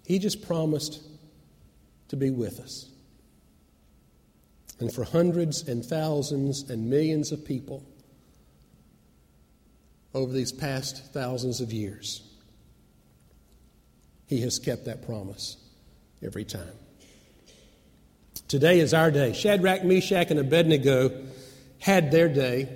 He 0.04 0.18
just 0.18 0.46
promised 0.46 1.02
to 2.08 2.16
be 2.16 2.30
with 2.30 2.60
us. 2.60 2.88
And 4.80 4.92
for 4.92 5.04
hundreds 5.04 5.68
and 5.68 5.84
thousands 5.84 6.70
and 6.70 6.88
millions 6.88 7.32
of 7.32 7.44
people 7.44 7.84
over 10.14 10.32
these 10.32 10.52
past 10.52 11.12
thousands 11.12 11.60
of 11.60 11.72
years, 11.72 12.22
He 14.26 14.40
has 14.42 14.58
kept 14.58 14.84
that 14.86 15.04
promise 15.04 15.56
every 16.22 16.44
time. 16.44 16.72
Today 18.46 18.80
is 18.80 18.94
our 18.94 19.10
day. 19.10 19.32
Shadrach, 19.32 19.84
Meshach, 19.84 20.30
and 20.30 20.40
Abednego 20.40 21.10
had 21.78 22.10
their 22.10 22.28
day, 22.28 22.68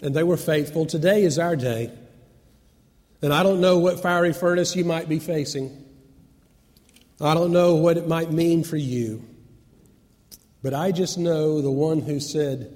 and 0.00 0.14
they 0.14 0.22
were 0.22 0.36
faithful. 0.36 0.86
Today 0.86 1.24
is 1.24 1.38
our 1.38 1.56
day. 1.56 1.90
And 3.22 3.32
I 3.32 3.42
don't 3.42 3.60
know 3.60 3.78
what 3.78 4.00
fiery 4.00 4.32
furnace 4.32 4.76
you 4.76 4.84
might 4.84 5.08
be 5.08 5.18
facing. 5.18 5.82
I 7.20 7.34
don't 7.34 7.52
know 7.52 7.76
what 7.76 7.96
it 7.96 8.06
might 8.06 8.30
mean 8.30 8.64
for 8.64 8.76
you. 8.76 9.24
But 10.62 10.74
I 10.74 10.92
just 10.92 11.18
know 11.18 11.60
the 11.60 11.70
one 11.70 12.00
who 12.00 12.20
said, 12.20 12.74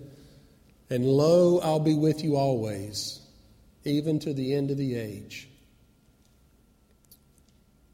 And 0.91 1.05
lo, 1.05 1.59
I'll 1.59 1.81
be 1.81 1.95
with 1.95 2.23
you 2.23 2.37
always, 2.37 3.21
even 3.85 4.19
to 4.21 4.33
the 4.33 4.55
end 4.55 4.71
of 4.71 4.77
the 4.77 4.95
age, 4.95 5.49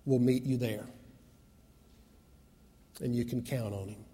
will 0.04 0.18
meet 0.18 0.44
you 0.44 0.56
there. 0.56 0.86
And 3.00 3.14
you 3.14 3.24
can 3.24 3.42
count 3.42 3.74
on 3.74 3.88
him. 3.88 4.04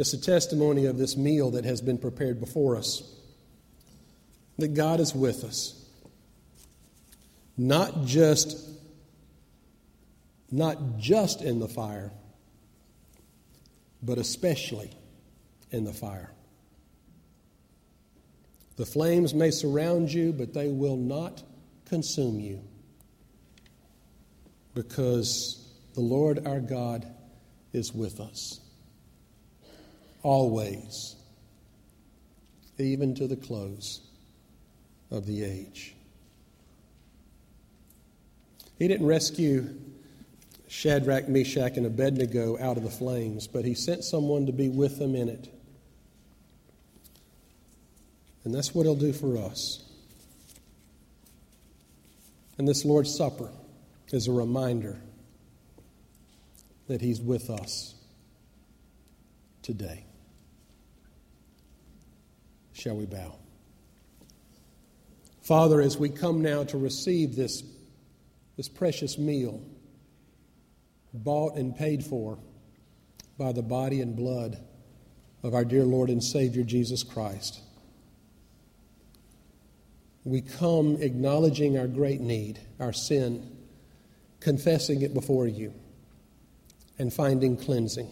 It's 0.00 0.14
a 0.14 0.18
testimony 0.18 0.86
of 0.86 0.96
this 0.96 1.14
meal 1.14 1.50
that 1.50 1.66
has 1.66 1.82
been 1.82 1.98
prepared 1.98 2.40
before 2.40 2.74
us 2.74 3.02
that 4.56 4.72
God 4.72 4.98
is 4.98 5.14
with 5.14 5.44
us. 5.44 5.74
Not 7.58 8.06
just 8.06 8.66
not 10.50 10.96
just 10.96 11.42
in 11.42 11.58
the 11.58 11.68
fire, 11.68 12.12
but 14.02 14.16
especially 14.16 14.90
in 15.70 15.84
the 15.84 15.92
fire. 15.92 16.32
The 18.76 18.86
flames 18.86 19.34
may 19.34 19.50
surround 19.50 20.10
you, 20.10 20.32
but 20.32 20.54
they 20.54 20.68
will 20.68 20.96
not 20.96 21.42
consume 21.84 22.40
you 22.40 22.62
because 24.72 25.62
the 25.92 26.00
Lord 26.00 26.46
our 26.46 26.60
God 26.60 27.06
is 27.74 27.92
with 27.92 28.18
us 28.18 28.60
always, 30.22 31.16
even 32.78 33.14
to 33.14 33.26
the 33.26 33.36
close 33.36 34.00
of 35.10 35.26
the 35.26 35.44
age. 35.44 35.94
He 38.78 38.88
didn't 38.88 39.06
rescue 39.06 39.74
Shadrach, 40.68 41.28
Meshach, 41.28 41.76
and 41.76 41.84
Abednego 41.84 42.58
out 42.58 42.76
of 42.76 42.84
the 42.84 42.90
flames, 42.90 43.46
but 43.46 43.64
he 43.64 43.74
sent 43.74 44.04
someone 44.04 44.46
to 44.46 44.52
be 44.52 44.68
with 44.68 44.98
them 44.98 45.14
in 45.14 45.28
it. 45.28 45.52
And 48.44 48.54
that's 48.54 48.74
what 48.74 48.86
he'll 48.86 48.94
do 48.94 49.12
for 49.12 49.36
us. 49.36 49.84
And 52.56 52.66
this 52.66 52.84
Lord's 52.84 53.14
Supper 53.14 53.50
is 54.12 54.28
a 54.28 54.32
reminder 54.32 55.00
that 56.88 57.00
he's 57.00 57.20
with 57.20 57.50
us 57.50 57.94
today. 59.62 60.04
Shall 62.80 62.96
we 62.96 63.04
bow? 63.04 63.34
Father, 65.42 65.82
as 65.82 65.98
we 65.98 66.08
come 66.08 66.40
now 66.40 66.64
to 66.64 66.78
receive 66.78 67.36
this, 67.36 67.62
this 68.56 68.70
precious 68.70 69.18
meal, 69.18 69.60
bought 71.12 71.56
and 71.56 71.76
paid 71.76 72.02
for 72.02 72.38
by 73.36 73.52
the 73.52 73.60
body 73.60 74.00
and 74.00 74.16
blood 74.16 74.56
of 75.42 75.52
our 75.52 75.64
dear 75.64 75.84
Lord 75.84 76.08
and 76.08 76.24
Savior 76.24 76.62
Jesus 76.62 77.02
Christ, 77.02 77.60
we 80.24 80.40
come 80.40 80.96
acknowledging 81.02 81.76
our 81.76 81.86
great 81.86 82.22
need, 82.22 82.60
our 82.78 82.94
sin, 82.94 83.58
confessing 84.40 85.02
it 85.02 85.12
before 85.12 85.46
you, 85.46 85.74
and 86.98 87.12
finding 87.12 87.58
cleansing. 87.58 88.08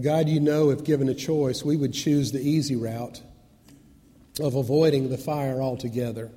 God, 0.00 0.28
you 0.28 0.40
know, 0.40 0.70
if 0.70 0.84
given 0.84 1.08
a 1.08 1.14
choice, 1.14 1.64
we 1.64 1.76
would 1.76 1.94
choose 1.94 2.30
the 2.30 2.40
easy 2.40 2.76
route 2.76 3.22
of 4.38 4.54
avoiding 4.54 5.08
the 5.08 5.16
fire 5.16 5.62
altogether. 5.62 6.30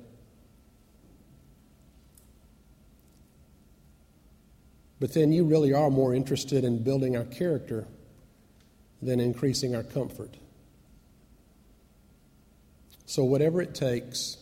But 4.98 5.12
then 5.12 5.32
you 5.32 5.44
really 5.44 5.74
are 5.74 5.90
more 5.90 6.14
interested 6.14 6.64
in 6.64 6.82
building 6.82 7.16
our 7.16 7.24
character 7.24 7.86
than 9.02 9.20
increasing 9.20 9.74
our 9.74 9.82
comfort. 9.82 10.36
So, 13.04 13.24
whatever 13.24 13.60
it 13.60 13.74
takes 13.74 14.38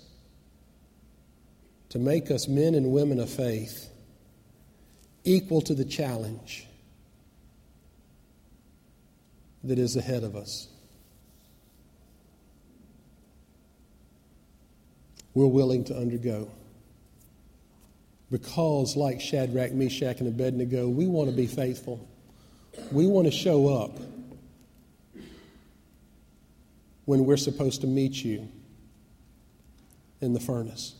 to 1.88 1.98
make 1.98 2.30
us 2.30 2.46
men 2.46 2.74
and 2.74 2.92
women 2.92 3.18
of 3.18 3.30
faith 3.30 3.88
equal 5.24 5.60
to 5.62 5.74
the 5.74 5.84
challenge 5.84 6.67
that 9.68 9.78
is 9.78 9.96
ahead 9.96 10.24
of 10.24 10.34
us. 10.34 10.68
We're 15.34 15.46
willing 15.46 15.84
to 15.84 15.96
undergo. 15.96 16.50
Because, 18.30 18.96
like 18.96 19.20
Shadrach, 19.20 19.72
Meshach, 19.72 20.18
and 20.18 20.28
Abednego, 20.28 20.88
we 20.88 21.06
want 21.06 21.30
to 21.30 21.36
be 21.36 21.46
faithful. 21.46 22.06
We 22.90 23.06
want 23.06 23.26
to 23.26 23.30
show 23.30 23.68
up 23.68 23.98
when 27.04 27.24
we're 27.24 27.36
supposed 27.36 27.82
to 27.82 27.86
meet 27.86 28.24
you 28.24 28.48
in 30.20 30.32
the 30.32 30.40
furnace. 30.40 30.94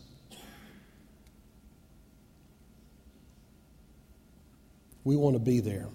We 5.05 5.17
want 5.17 5.37
to 5.37 5.41
be 5.41 5.61
there 5.61 5.89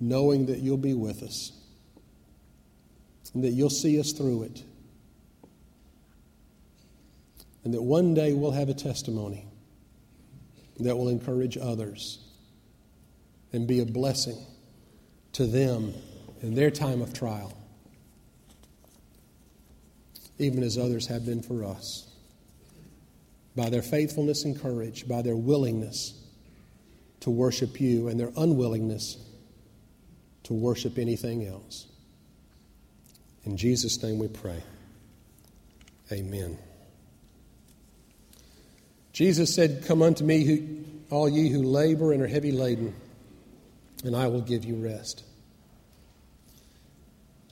knowing 0.00 0.46
that 0.46 0.60
you'll 0.60 0.78
be 0.78 0.94
with 0.94 1.22
us 1.22 1.52
and 3.34 3.44
that 3.44 3.50
you'll 3.50 3.70
see 3.70 4.00
us 4.00 4.12
through 4.12 4.44
it. 4.44 4.64
And 7.62 7.74
that 7.74 7.82
one 7.82 8.14
day 8.14 8.32
we'll 8.32 8.52
have 8.52 8.70
a 8.70 8.74
testimony 8.74 9.46
that 10.80 10.96
will 10.96 11.08
encourage 11.08 11.58
others 11.58 12.18
and 13.52 13.66
be 13.66 13.80
a 13.80 13.84
blessing 13.84 14.38
to 15.32 15.46
them 15.46 15.92
in 16.40 16.54
their 16.54 16.70
time 16.70 17.02
of 17.02 17.12
trial, 17.12 17.56
even 20.38 20.62
as 20.62 20.78
others 20.78 21.06
have 21.06 21.26
been 21.26 21.42
for 21.42 21.64
us. 21.64 22.06
By 23.54 23.68
their 23.68 23.82
faithfulness 23.82 24.44
and 24.44 24.58
courage, 24.58 25.06
by 25.06 25.20
their 25.20 25.36
willingness 25.36 26.14
to 27.20 27.30
worship 27.30 27.78
you 27.78 28.08
and 28.08 28.18
their 28.18 28.32
unwillingness 28.36 29.18
to 30.50 30.54
worship 30.54 30.98
anything 30.98 31.46
else. 31.46 31.86
In 33.44 33.56
Jesus' 33.56 34.02
name 34.02 34.18
we 34.18 34.26
pray. 34.26 34.60
Amen. 36.10 36.58
Jesus 39.12 39.54
said, 39.54 39.84
Come 39.86 40.02
unto 40.02 40.24
me, 40.24 40.42
who, 40.42 40.84
all 41.08 41.28
ye 41.28 41.50
who 41.50 41.62
labor 41.62 42.12
and 42.12 42.20
are 42.20 42.26
heavy 42.26 42.50
laden, 42.50 42.92
and 44.02 44.16
I 44.16 44.26
will 44.26 44.40
give 44.40 44.64
you 44.64 44.74
rest. 44.74 45.22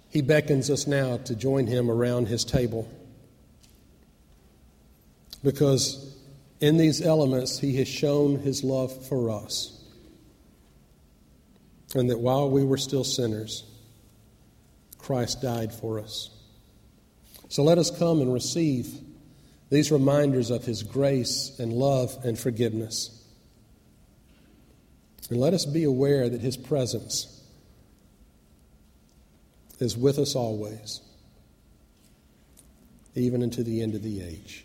He 0.08 0.20
beckons 0.20 0.68
us 0.68 0.88
now 0.88 1.18
to 1.18 1.36
join 1.36 1.68
him 1.68 1.92
around 1.92 2.26
his 2.26 2.44
table 2.44 2.90
because 5.44 6.16
in 6.58 6.78
these 6.78 7.00
elements 7.00 7.60
he 7.60 7.76
has 7.76 7.86
shown 7.86 8.40
his 8.40 8.64
love 8.64 9.06
for 9.06 9.30
us 9.30 9.77
and 11.94 12.10
that 12.10 12.18
while 12.18 12.50
we 12.50 12.64
were 12.64 12.76
still 12.76 13.04
sinners, 13.04 13.64
Christ 14.98 15.40
died 15.40 15.72
for 15.72 15.98
us. 15.98 16.30
So 17.48 17.62
let 17.62 17.78
us 17.78 17.90
come 17.90 18.20
and 18.20 18.32
receive 18.32 18.88
these 19.70 19.90
reminders 19.90 20.50
of 20.50 20.64
His 20.64 20.82
grace 20.82 21.58
and 21.58 21.72
love 21.72 22.16
and 22.24 22.38
forgiveness. 22.38 23.14
And 25.30 25.40
let 25.40 25.54
us 25.54 25.64
be 25.64 25.84
aware 25.84 26.28
that 26.28 26.40
His 26.40 26.56
presence 26.56 27.42
is 29.78 29.96
with 29.96 30.18
us 30.18 30.34
always, 30.34 31.00
even 33.14 33.42
into 33.42 33.62
the 33.62 33.82
end 33.82 33.94
of 33.94 34.02
the 34.02 34.22
age. 34.22 34.64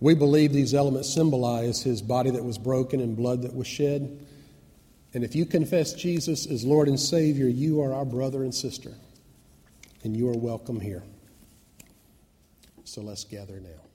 We 0.00 0.14
believe 0.14 0.52
these 0.52 0.74
elements 0.74 1.12
symbolize 1.12 1.82
His 1.82 2.02
body 2.02 2.30
that 2.30 2.44
was 2.44 2.58
broken 2.58 3.00
and 3.00 3.16
blood 3.16 3.42
that 3.42 3.54
was 3.54 3.66
shed 3.66 4.26
and 5.12 5.24
if 5.24 5.34
you 5.34 5.44
confess 5.44 5.92
Jesus 5.92 6.46
as 6.46 6.64
Lord 6.64 6.88
and 6.88 6.98
Savior, 6.98 7.48
you 7.48 7.80
are 7.82 7.92
our 7.92 8.04
brother 8.04 8.42
and 8.42 8.54
sister, 8.54 8.94
and 10.04 10.16
you 10.16 10.28
are 10.28 10.36
welcome 10.36 10.80
here. 10.80 11.02
So 12.84 13.00
let's 13.00 13.24
gather 13.24 13.60
now. 13.60 13.89